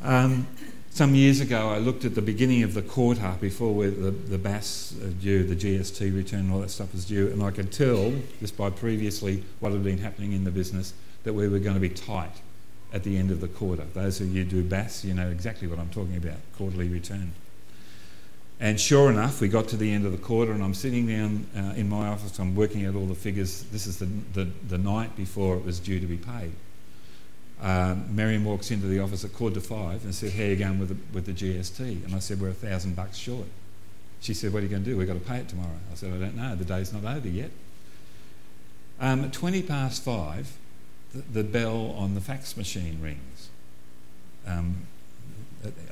Um, 0.01 0.47
some 0.93 1.15
years 1.15 1.39
ago, 1.39 1.69
I 1.69 1.79
looked 1.79 2.05
at 2.05 2.13
the 2.13 2.21
beginning 2.21 2.61
of 2.61 2.75
the 2.75 2.83
quarter 2.83 3.35
before 3.41 3.83
the, 3.85 4.11
the 4.11 4.37
BAS 4.37 4.91
due, 5.19 5.43
the 5.43 5.55
GST 5.55 6.15
return, 6.15 6.51
all 6.51 6.59
that 6.59 6.69
stuff 6.69 6.93
was 6.93 7.05
due, 7.05 7.29
and 7.29 7.41
I 7.41 7.49
could 7.49 7.71
tell 7.71 8.13
just 8.39 8.55
by 8.55 8.69
previously 8.69 9.43
what 9.59 9.71
had 9.71 9.83
been 9.83 9.97
happening 9.97 10.33
in 10.33 10.43
the 10.43 10.51
business 10.51 10.93
that 11.23 11.33
we 11.33 11.47
were 11.47 11.57
going 11.57 11.73
to 11.73 11.79
be 11.79 11.89
tight 11.89 12.41
at 12.93 13.03
the 13.03 13.17
end 13.17 13.31
of 13.31 13.41
the 13.41 13.47
quarter. 13.47 13.85
Those 13.95 14.21
of 14.21 14.27
you 14.27 14.43
who 14.43 14.49
do 14.49 14.63
BAS, 14.63 15.03
you 15.03 15.15
know 15.15 15.29
exactly 15.29 15.67
what 15.67 15.79
I'm 15.79 15.89
talking 15.89 16.15
about 16.15 16.37
quarterly 16.55 16.87
return. 16.87 17.33
And 18.59 18.79
sure 18.79 19.09
enough, 19.09 19.41
we 19.41 19.47
got 19.47 19.67
to 19.69 19.77
the 19.77 19.91
end 19.91 20.05
of 20.05 20.11
the 20.11 20.19
quarter, 20.19 20.51
and 20.51 20.63
I'm 20.63 20.75
sitting 20.75 21.07
down 21.07 21.47
uh, 21.57 21.73
in 21.75 21.89
my 21.89 22.07
office. 22.07 22.37
I'm 22.37 22.55
working 22.55 22.85
out 22.85 22.93
all 22.93 23.07
the 23.07 23.15
figures. 23.15 23.63
This 23.71 23.87
is 23.87 23.97
the, 23.97 24.07
the, 24.33 24.47
the 24.69 24.77
night 24.77 25.15
before 25.15 25.57
it 25.57 25.65
was 25.65 25.79
due 25.79 25.99
to 25.99 26.05
be 26.05 26.17
paid. 26.17 26.51
Marion 27.61 28.43
walks 28.43 28.71
into 28.71 28.87
the 28.87 28.99
office 28.99 29.23
at 29.23 29.33
quarter 29.33 29.55
to 29.55 29.61
five 29.61 30.03
and 30.03 30.13
said, 30.13 30.33
How 30.33 30.43
are 30.43 30.47
you 30.47 30.55
going 30.55 30.79
with 30.79 30.89
the, 30.89 30.97
with 31.13 31.25
the 31.25 31.33
GST? 31.33 32.05
And 32.05 32.15
I 32.15 32.19
said, 32.19 32.41
We're 32.41 32.49
a 32.49 32.53
thousand 32.53 32.95
bucks 32.95 33.17
short. 33.17 33.47
She 34.21 34.33
said, 34.33 34.53
What 34.53 34.59
are 34.59 34.63
you 34.63 34.69
going 34.69 34.83
to 34.83 34.89
do? 34.89 34.97
We've 34.97 35.07
got 35.07 35.13
to 35.13 35.19
pay 35.19 35.37
it 35.37 35.49
tomorrow. 35.49 35.77
I 35.91 35.95
said, 35.95 36.13
I 36.13 36.17
don't 36.17 36.35
know. 36.35 36.55
The 36.55 36.65
day's 36.65 36.93
not 36.93 37.03
over 37.03 37.27
yet. 37.27 37.51
Um, 38.99 39.25
at 39.25 39.33
20 39.33 39.63
past 39.63 40.03
five, 40.03 40.55
the, 41.13 41.21
the, 41.21 41.43
bell 41.43 41.93
on 41.97 42.15
the 42.15 42.21
fax 42.21 42.55
machine 42.55 42.99
rings. 43.01 43.49
Um, 44.47 44.87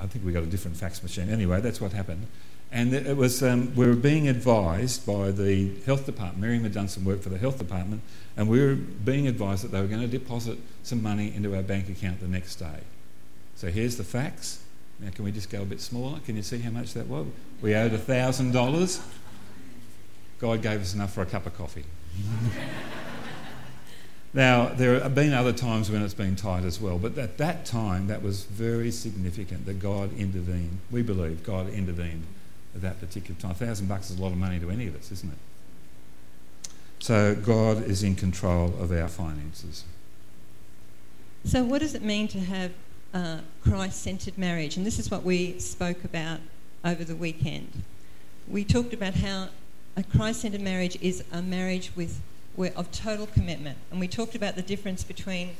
I 0.01 0.07
think 0.07 0.25
we 0.25 0.31
got 0.31 0.43
a 0.43 0.47
different 0.47 0.77
fax 0.77 1.01
machine. 1.01 1.29
Anyway, 1.29 1.61
that's 1.61 1.81
what 1.81 1.93
happened. 1.93 2.27
And 2.73 2.93
it 2.93 3.17
was, 3.17 3.43
um, 3.43 3.75
we 3.75 3.85
were 3.85 3.95
being 3.95 4.29
advised 4.29 5.05
by 5.05 5.31
the 5.31 5.71
health 5.85 6.05
department. 6.05 6.39
Miriam 6.39 6.63
had 6.63 6.73
done 6.73 6.87
some 6.87 7.03
work 7.03 7.21
for 7.21 7.27
the 7.27 7.37
health 7.37 7.57
department, 7.57 8.01
and 8.37 8.47
we 8.47 8.61
were 8.61 8.75
being 8.75 9.27
advised 9.27 9.65
that 9.65 9.73
they 9.73 9.81
were 9.81 9.87
going 9.87 10.01
to 10.01 10.07
deposit 10.07 10.57
some 10.81 11.03
money 11.03 11.33
into 11.35 11.53
our 11.53 11.63
bank 11.63 11.89
account 11.89 12.21
the 12.21 12.29
next 12.29 12.55
day. 12.55 12.79
So 13.55 13.67
here's 13.67 13.97
the 13.97 14.05
facts. 14.05 14.63
Now, 15.01 15.09
can 15.09 15.25
we 15.25 15.33
just 15.33 15.49
go 15.49 15.63
a 15.63 15.65
bit 15.65 15.81
smaller? 15.81 16.19
Can 16.25 16.37
you 16.37 16.43
see 16.43 16.59
how 16.59 16.69
much 16.69 16.93
that 16.93 17.07
was? 17.07 17.27
We 17.61 17.75
owed 17.75 17.91
$1,000. 17.91 19.01
God 20.39 20.61
gave 20.61 20.81
us 20.81 20.93
enough 20.93 21.13
for 21.13 21.23
a 21.23 21.25
cup 21.25 21.45
of 21.45 21.57
coffee. 21.57 21.83
now, 24.33 24.69
there 24.69 24.97
have 25.01 25.13
been 25.13 25.33
other 25.33 25.51
times 25.51 25.91
when 25.91 26.01
it's 26.03 26.13
been 26.13 26.37
tight 26.37 26.63
as 26.63 26.79
well, 26.79 26.97
but 26.97 27.17
at 27.17 27.37
that 27.37 27.65
time, 27.65 28.07
that 28.07 28.21
was 28.21 28.45
very 28.45 28.91
significant 28.91 29.65
that 29.65 29.79
God 29.79 30.17
intervened. 30.17 30.79
We 30.89 31.01
believe 31.01 31.43
God 31.43 31.67
intervened 31.67 32.25
at 32.75 32.81
that 32.81 32.99
particular 32.99 33.39
time. 33.39 33.51
A 33.51 33.55
thousand 33.55 33.87
bucks 33.87 34.09
is 34.09 34.19
a 34.19 34.21
lot 34.21 34.31
of 34.31 34.37
money 34.37 34.59
to 34.59 34.69
any 34.69 34.87
of 34.87 34.95
us, 34.95 35.11
isn't 35.11 35.31
it? 35.31 36.71
So 36.99 37.35
God 37.35 37.83
is 37.83 38.03
in 38.03 38.15
control 38.15 38.73
of 38.79 38.91
our 38.91 39.07
finances. 39.07 39.85
So, 41.43 41.63
what 41.63 41.79
does 41.79 41.95
it 41.95 42.03
mean 42.03 42.27
to 42.29 42.39
have 42.39 42.71
a 43.13 43.39
Christ 43.63 44.03
centered 44.03 44.37
marriage? 44.37 44.77
And 44.77 44.85
this 44.85 44.99
is 44.99 45.09
what 45.09 45.23
we 45.23 45.59
spoke 45.59 46.03
about 46.03 46.39
over 46.85 47.03
the 47.03 47.15
weekend. 47.15 47.83
We 48.47 48.63
talked 48.63 48.93
about 48.93 49.15
how 49.15 49.49
a 49.95 50.03
Christ 50.03 50.41
centered 50.41 50.61
marriage 50.61 50.97
is 51.01 51.23
a 51.31 51.41
marriage 51.41 51.91
with, 51.95 52.21
of 52.75 52.91
total 52.91 53.25
commitment. 53.25 53.79
And 53.89 53.99
we 53.99 54.07
talked 54.07 54.35
about 54.35 54.55
the 54.55 54.61
difference 54.61 55.03
between 55.03 55.55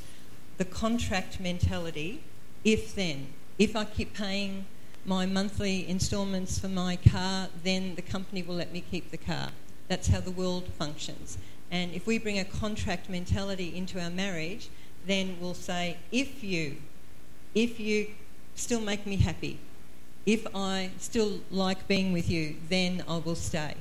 the 0.58 0.65
contract 0.65 1.39
mentality 1.39 2.21
if 2.63 2.93
then. 2.93 3.28
If 3.58 3.76
I 3.76 3.86
keep 3.86 4.13
paying 4.13 4.65
my 5.06 5.26
monthly 5.26 5.88
instalments 5.88 6.60
for 6.60 6.68
my 6.68 6.96
car, 6.96 7.48
then 7.64 7.96
the 7.96 8.02
company 8.02 8.44
will 8.44 8.56
let 8.56 8.72
me 8.72 8.84
keep 8.92 9.12
the 9.12 9.18
car. 9.18 9.50
That's 9.88 10.08
how 10.08 10.20
the 10.20 10.32
world 10.32 10.68
functions. 10.78 11.38
And 11.72 11.94
if 11.94 12.06
we 12.06 12.18
bring 12.18 12.38
a 12.38 12.46
contract 12.46 13.10
mentality 13.10 13.76
into 13.76 14.00
our 14.02 14.10
marriage, 14.10 14.70
then 15.06 15.38
we'll 15.40 15.54
say, 15.54 15.98
if 16.12 16.44
you, 16.44 16.78
if 17.56 17.80
you 17.80 18.08
still 18.56 18.82
make 18.82 19.08
me 19.08 19.18
happy, 19.18 19.60
if 20.26 20.46
I 20.54 20.92
still 20.98 21.42
like 21.50 21.88
being 21.88 22.14
with 22.14 22.30
you, 22.30 22.56
then 22.70 23.04
I 23.08 23.18
will 23.18 23.36
stay. 23.36 23.76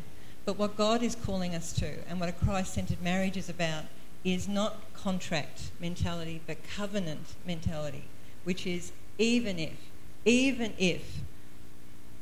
But 0.47 0.57
what 0.57 0.77
God 0.77 1.03
is 1.03 1.15
calling 1.15 1.55
us 1.55 1.73
to, 1.75 2.09
and 2.09 2.19
what 2.19 2.29
a 2.29 2.33
Christ 2.33 2.75
centered 2.75 3.03
marriage 3.03 3.37
is 3.37 3.49
about, 3.49 3.85
is 4.25 4.49
not 4.49 4.93
contract 4.95 5.71
mentality, 5.81 6.41
but 6.47 6.57
covenant 6.77 7.35
mentality, 7.47 8.05
which 8.45 8.67
is 8.67 8.93
even 9.19 9.59
if, 9.59 9.75
even 10.25 10.73
if 10.79 11.21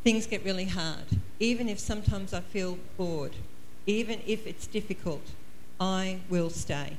things 0.05 0.27
get 0.27 0.45
really 0.45 0.67
hard, 0.67 1.19
even 1.41 1.69
if 1.69 1.79
sometimes 1.79 2.33
I 2.33 2.41
feel 2.41 2.79
bored, 2.97 3.33
even 3.87 4.21
if 4.27 4.47
it's 4.47 4.67
difficult, 4.67 5.23
I 5.81 6.21
will 6.29 6.51
stay. 6.51 6.97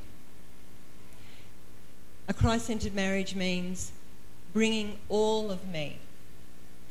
A 2.28 2.34
Christ 2.34 2.68
centered 2.68 2.94
marriage 2.94 3.36
means 3.36 3.92
bringing 4.54 4.98
all 5.10 5.52
of 5.52 5.68
me 5.68 5.98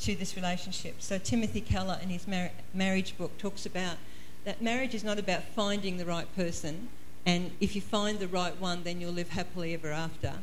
to 0.01 0.14
this 0.14 0.37
relationship. 0.37 0.97
So, 0.99 1.18
Timothy 1.18 1.61
Keller, 1.61 1.99
in 2.03 2.09
his 2.09 2.27
mar- 2.27 2.51
marriage 2.75 3.16
book, 3.18 3.37
talks 3.38 3.66
about 3.66 3.97
that 4.44 4.62
marriage 4.62 4.94
is 4.94 5.05
not 5.05 5.18
about 5.18 5.42
finding 5.55 5.97
the 5.97 6.05
right 6.05 6.35
person, 6.37 6.88
and 7.27 7.51
if 7.61 7.75
you 7.75 7.81
find 7.81 8.18
the 8.18 8.29
right 8.29 8.59
one, 8.61 8.85
then 8.85 9.01
you'll 9.01 9.12
live 9.12 9.31
happily 9.31 9.75
ever 9.75 9.92
after. 9.92 10.35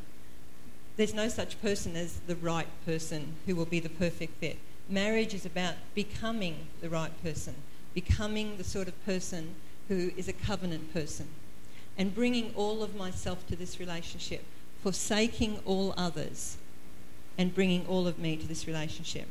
There's 0.97 1.13
no 1.13 1.27
such 1.27 1.61
person 1.61 1.95
as 1.95 2.19
the 2.27 2.35
right 2.35 2.67
person 2.85 3.35
who 3.45 3.55
will 3.55 3.65
be 3.65 3.79
the 3.79 3.89
perfect 3.89 4.39
fit. 4.39 4.57
Marriage 4.87 5.33
is 5.33 5.45
about 5.45 5.75
becoming 5.93 6.67
the 6.81 6.89
right 6.89 7.11
person, 7.21 7.55
becoming 7.93 8.57
the 8.57 8.63
sort 8.63 8.87
of 8.87 9.05
person 9.05 9.55
who 9.89 10.11
is 10.15 10.27
a 10.27 10.33
covenant 10.33 10.93
person, 10.93 11.27
and 11.97 12.15
bringing 12.15 12.53
all 12.55 12.81
of 12.81 12.95
myself 12.95 13.45
to 13.47 13.55
this 13.55 13.79
relationship, 13.79 14.43
forsaking 14.81 15.59
all 15.65 15.93
others, 15.97 16.57
and 17.37 17.53
bringing 17.53 17.85
all 17.87 18.07
of 18.07 18.17
me 18.17 18.37
to 18.37 18.47
this 18.47 18.65
relationship. 18.65 19.27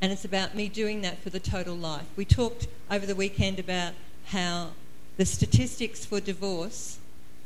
And 0.00 0.12
it's 0.12 0.24
about 0.24 0.54
me 0.54 0.68
doing 0.68 1.00
that 1.02 1.20
for 1.20 1.30
the 1.30 1.40
total 1.40 1.74
life. 1.74 2.06
We 2.16 2.26
talked 2.26 2.66
over 2.90 3.06
the 3.06 3.14
weekend 3.14 3.58
about 3.58 3.94
how 4.26 4.72
the 5.16 5.24
statistics 5.24 6.04
for 6.04 6.20
divorce 6.20 6.98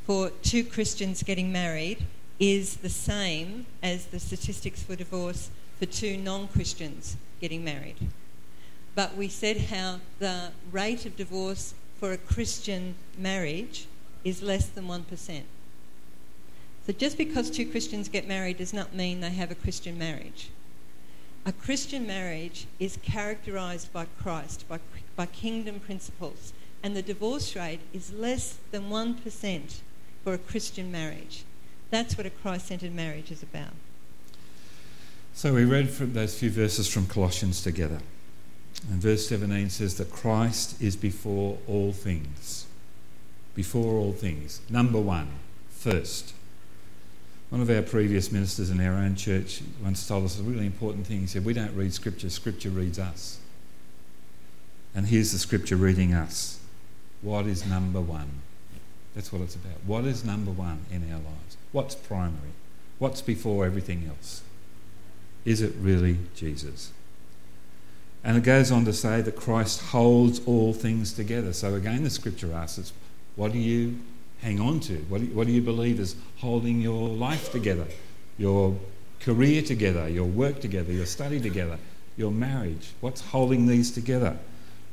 for 0.05 0.31
two 0.41 0.65
Christians 0.65 1.23
getting 1.23 1.51
married 1.51 2.05
is 2.39 2.77
the 2.77 2.89
same 2.89 3.65
as 3.83 4.07
the 4.07 4.19
statistics 4.19 4.81
for 4.81 4.95
divorce 4.95 5.49
for 5.77 5.85
two 5.85 6.17
non 6.17 6.47
Christians 6.47 7.17
getting 7.41 7.63
married. 7.63 7.97
But 8.95 9.15
we 9.15 9.27
said 9.27 9.57
how 9.57 9.99
the 10.19 10.51
rate 10.71 11.05
of 11.05 11.15
divorce 11.15 11.73
for 11.99 12.11
a 12.11 12.17
Christian 12.17 12.95
marriage 13.17 13.87
is 14.23 14.41
less 14.41 14.67
than 14.67 14.85
1%. 14.85 15.41
So 16.85 16.93
just 16.93 17.17
because 17.17 17.49
two 17.49 17.69
Christians 17.69 18.09
get 18.09 18.27
married 18.27 18.57
does 18.57 18.73
not 18.73 18.95
mean 18.95 19.19
they 19.19 19.29
have 19.29 19.51
a 19.51 19.55
Christian 19.55 19.97
marriage. 19.97 20.49
A 21.45 21.51
Christian 21.51 22.05
marriage 22.07 22.67
is 22.79 22.97
characterized 23.01 23.93
by 23.93 24.05
Christ, 24.21 24.67
by, 24.67 24.79
by 25.15 25.25
kingdom 25.25 25.79
principles, 25.79 26.53
and 26.83 26.95
the 26.95 27.01
divorce 27.01 27.55
rate 27.55 27.79
is 27.93 28.11
less 28.13 28.57
than 28.71 28.89
1% 28.89 29.79
for 30.23 30.33
a 30.33 30.37
Christian 30.37 30.91
marriage. 30.91 31.43
That's 31.89 32.17
what 32.17 32.25
a 32.25 32.29
Christ 32.29 32.67
centered 32.67 32.93
marriage 32.93 33.31
is 33.31 33.41
about. 33.41 33.73
So 35.33 35.53
we 35.53 35.65
read 35.65 35.89
from 35.89 36.13
those 36.13 36.37
few 36.37 36.49
verses 36.49 36.91
from 36.91 37.07
Colossians 37.07 37.63
together. 37.63 37.99
And 38.89 39.01
verse 39.01 39.27
17 39.27 39.69
says 39.69 39.95
that 39.95 40.11
Christ 40.11 40.81
is 40.81 40.95
before 40.95 41.57
all 41.67 41.91
things. 41.91 42.65
Before 43.55 43.95
all 43.95 44.13
things. 44.13 44.61
Number 44.69 44.99
one, 44.99 45.29
first. 45.69 46.33
One 47.49 47.61
of 47.61 47.69
our 47.69 47.81
previous 47.81 48.31
ministers 48.31 48.69
in 48.69 48.79
our 48.79 48.93
own 48.93 49.15
church 49.15 49.61
once 49.83 50.07
told 50.07 50.25
us 50.25 50.39
a 50.39 50.43
really 50.43 50.65
important 50.65 51.07
thing. 51.07 51.21
He 51.21 51.27
said, 51.27 51.43
We 51.43 51.53
don't 51.53 51.75
read 51.75 51.93
Scripture, 51.93 52.29
Scripture 52.29 52.69
reads 52.69 52.99
us. 52.99 53.39
And 54.93 55.07
here's 55.07 55.31
the 55.31 55.39
Scripture 55.39 55.75
reading 55.75 56.13
us. 56.13 56.59
What 57.21 57.47
is 57.47 57.65
number 57.65 58.01
one? 58.01 58.41
That's 59.15 59.31
what 59.33 59.41
it's 59.41 59.55
about. 59.55 59.83
What 59.85 60.05
is 60.05 60.23
number 60.23 60.51
one 60.51 60.85
in 60.91 61.03
our 61.11 61.17
lives? 61.17 61.57
What's 61.71 61.95
primary? 61.95 62.53
What's 62.99 63.21
before 63.21 63.65
everything 63.65 64.05
else? 64.07 64.43
Is 65.45 65.61
it 65.61 65.73
really 65.79 66.19
Jesus? 66.35 66.91
And 68.23 68.37
it 68.37 68.43
goes 68.43 68.71
on 68.71 68.85
to 68.85 68.93
say 68.93 69.21
that 69.21 69.35
Christ 69.35 69.81
holds 69.81 70.41
all 70.45 70.73
things 70.73 71.13
together. 71.13 71.53
So 71.53 71.75
again, 71.75 72.03
the 72.03 72.09
scripture 72.09 72.53
asks 72.53 72.79
us, 72.79 72.93
what 73.35 73.53
do 73.53 73.57
you 73.57 73.99
hang 74.41 74.59
on 74.59 74.81
to? 74.81 74.97
What 75.07 75.21
do 75.21 75.27
you, 75.27 75.33
what 75.33 75.47
do 75.47 75.53
you 75.53 75.61
believe 75.61 75.99
is 75.99 76.15
holding 76.37 76.81
your 76.81 77.07
life 77.07 77.51
together, 77.51 77.87
your 78.37 78.77
career 79.21 79.61
together, 79.61 80.09
your 80.09 80.25
work 80.25 80.59
together, 80.59 80.91
your 80.91 81.05
study 81.05 81.39
together, 81.39 81.77
your 82.17 82.31
marriage? 82.31 82.91
What's 82.99 83.21
holding 83.21 83.67
these 83.67 83.91
together? 83.91 84.37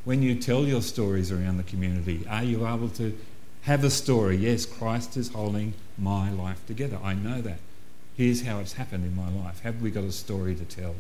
When 0.05 0.23
you 0.23 0.37
tell 0.37 0.65
your 0.65 0.83
stories 0.83 1.33
around 1.33 1.57
the 1.57 1.65
community, 1.65 2.25
are 2.31 2.45
you 2.45 2.67
able 2.67 2.89
to 2.91 3.19
have 3.67 3.83
a 3.83 3.91
story? 3.91 4.37
Yes, 4.37 4.65
Christ 4.65 5.17
is 5.17 5.33
holding 5.33 5.75
my 5.99 6.31
life 6.31 6.65
together. 6.67 6.99
I 7.03 7.15
know 7.15 7.41
that. 7.43 7.59
Here's 8.17 8.43
how 8.43 8.61
it's 8.61 8.75
happened 8.75 9.05
in 9.05 9.15
my 9.15 9.29
life. 9.29 9.61
Have 9.61 9.83
we 9.83 9.91
got 9.91 10.05
a 10.05 10.13
story 10.13 10.55
to 10.55 10.65
tell 10.65 10.95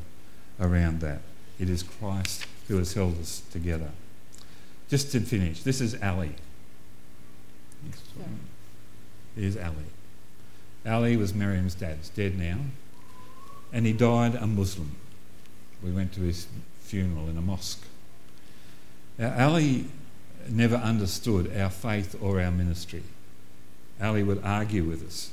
around 0.61 1.01
that? 1.01 1.21
It 1.61 1.71
is 1.71 1.85
Christ 1.85 2.45
who 2.67 2.77
has 2.77 2.93
held 2.93 3.21
us 3.21 3.43
together. 3.53 3.91
Just 4.89 5.13
to 5.13 5.21
finish, 5.21 5.63
this 5.63 5.81
is 5.81 5.97
Ali. 6.03 6.33
Here's 9.37 9.57
Ali. 9.57 9.75
Ali 10.85 11.17
was 11.17 11.35
Miriam's 11.35 11.75
dad. 11.75 11.99
He's 11.99 12.09
dead 12.11 12.37
now. 12.37 12.59
And 13.73 13.87
he 13.87 13.93
died 13.93 14.35
a 14.35 14.47
Muslim. 14.47 14.97
We 15.83 15.93
went 15.93 16.13
to 16.15 16.21
his 16.21 16.49
funeral 16.81 17.29
in 17.29 17.39
a 17.39 17.41
mosque. 17.41 17.87
Now, 19.19 19.35
Ali 19.39 19.87
never 20.51 20.77
understood 20.77 21.55
our 21.57 21.71
faith 21.71 22.17
or 22.21 22.41
our 22.41 22.51
ministry. 22.51 23.03
Ali 24.01 24.23
would 24.23 24.43
argue 24.45 24.85
with 24.85 25.07
us 25.07 25.31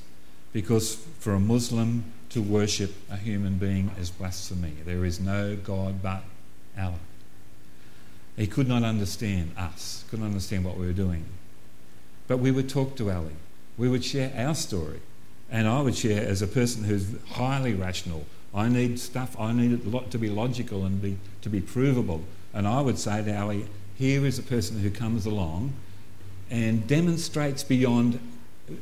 because 0.54 0.96
for 1.20 1.34
a 1.34 1.40
Muslim 1.40 2.06
to 2.30 2.42
worship 2.42 2.94
a 3.12 3.18
human 3.18 3.58
being 3.58 3.92
is 4.00 4.10
blasphemy. 4.10 4.74
There 4.86 5.06
is 5.06 5.20
no 5.20 5.56
God 5.56 6.02
but 6.02 6.24
Allah. 6.78 7.00
He 8.36 8.48
could 8.48 8.68
not 8.68 8.84
understand 8.84 9.52
us, 9.58 10.06
couldn't 10.10 10.26
understand 10.26 10.66
what 10.66 10.78
we 10.78 10.88
were 10.88 10.94
doing. 10.94 11.26
But 12.28 12.38
we 12.38 12.52
would 12.52 12.70
talk 12.70 12.96
to 12.98 13.12
Ali. 13.12 13.36
We 13.78 13.90
would 13.90 14.04
share 14.04 14.34
our 14.36 14.56
story. 14.56 15.02
And 15.52 15.68
I 15.68 15.82
would 15.82 15.96
share 15.96 16.26
as 16.26 16.42
a 16.42 16.48
person 16.48 16.86
who's 16.86 17.06
highly 17.30 17.74
rational. 17.74 18.26
I 18.56 18.70
need 18.70 19.00
stuff, 19.00 19.40
I 19.40 19.52
need 19.52 19.72
it 19.72 20.12
to 20.12 20.18
be 20.18 20.30
logical 20.30 20.86
and 20.86 21.02
be, 21.02 21.18
to 21.42 21.50
be 21.50 21.62
provable. 21.62 22.24
And 22.54 22.68
I 22.68 22.82
would 22.82 22.98
say 22.98 23.24
to 23.24 23.40
Ali, 23.40 23.66
here 23.98 24.26
is 24.26 24.40
a 24.40 24.44
person 24.44 24.80
who 24.80 24.90
comes 24.90 25.26
along 25.26 25.74
and 26.50 26.88
demonstrates 26.88 27.64
beyond 27.64 28.20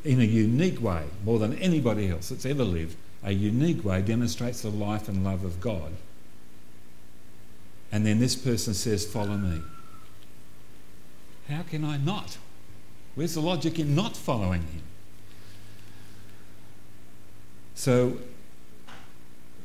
in 0.03 0.19
a 0.19 0.25
unique 0.25 0.81
way, 0.81 1.05
more 1.25 1.39
than 1.39 1.57
anybody 1.57 2.09
else 2.09 2.29
that's 2.29 2.45
ever 2.45 2.63
lived, 2.63 2.95
a 3.23 3.31
unique 3.31 3.83
way 3.83 4.01
demonstrates 4.01 4.61
the 4.61 4.69
life 4.69 5.07
and 5.07 5.23
love 5.23 5.43
of 5.43 5.59
God. 5.59 5.93
And 7.91 8.05
then 8.05 8.19
this 8.19 8.35
person 8.35 8.73
says, 8.73 9.05
Follow 9.05 9.37
me. 9.37 9.61
How 11.49 11.63
can 11.63 11.83
I 11.83 11.97
not? 11.97 12.37
Where's 13.15 13.33
the 13.33 13.41
logic 13.41 13.79
in 13.79 13.93
not 13.93 14.15
following 14.15 14.61
him? 14.61 14.83
So, 17.75 18.17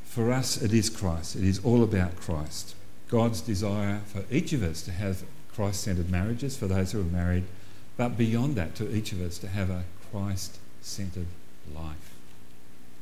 for 0.04 0.32
us, 0.32 0.60
it 0.60 0.72
is 0.72 0.90
Christ. 0.90 1.36
It 1.36 1.44
is 1.44 1.60
all 1.62 1.84
about 1.84 2.16
Christ. 2.16 2.74
God's 3.08 3.40
desire 3.40 4.00
for 4.06 4.24
each 4.30 4.52
of 4.52 4.62
us 4.62 4.82
to 4.82 4.90
have 4.90 5.22
Christ 5.56 5.82
centered 5.82 6.10
marriages, 6.10 6.56
for 6.56 6.66
those 6.66 6.92
who 6.92 7.00
are 7.00 7.04
married, 7.04 7.44
but 7.96 8.18
beyond 8.18 8.56
that, 8.56 8.74
to 8.76 8.94
each 8.94 9.12
of 9.12 9.22
us 9.22 9.38
to 9.38 9.48
have 9.48 9.70
a 9.70 9.84
Christ 10.12 10.58
centered 10.82 11.26
life. 11.74 12.12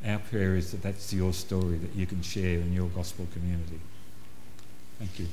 Our 0.07 0.21
prayer 0.21 0.55
is 0.55 0.71
that 0.71 0.83
that's 0.83 1.12
your 1.12 1.33
story 1.33 1.79
that 1.79 1.97
you 1.97 2.07
can 2.07 2.23
share 2.23 2.61
in 2.61 2.73
your 2.73 2.88
gospel 2.88 3.27
community. 3.33 3.81
Thank 5.01 5.19
you. 5.19 5.27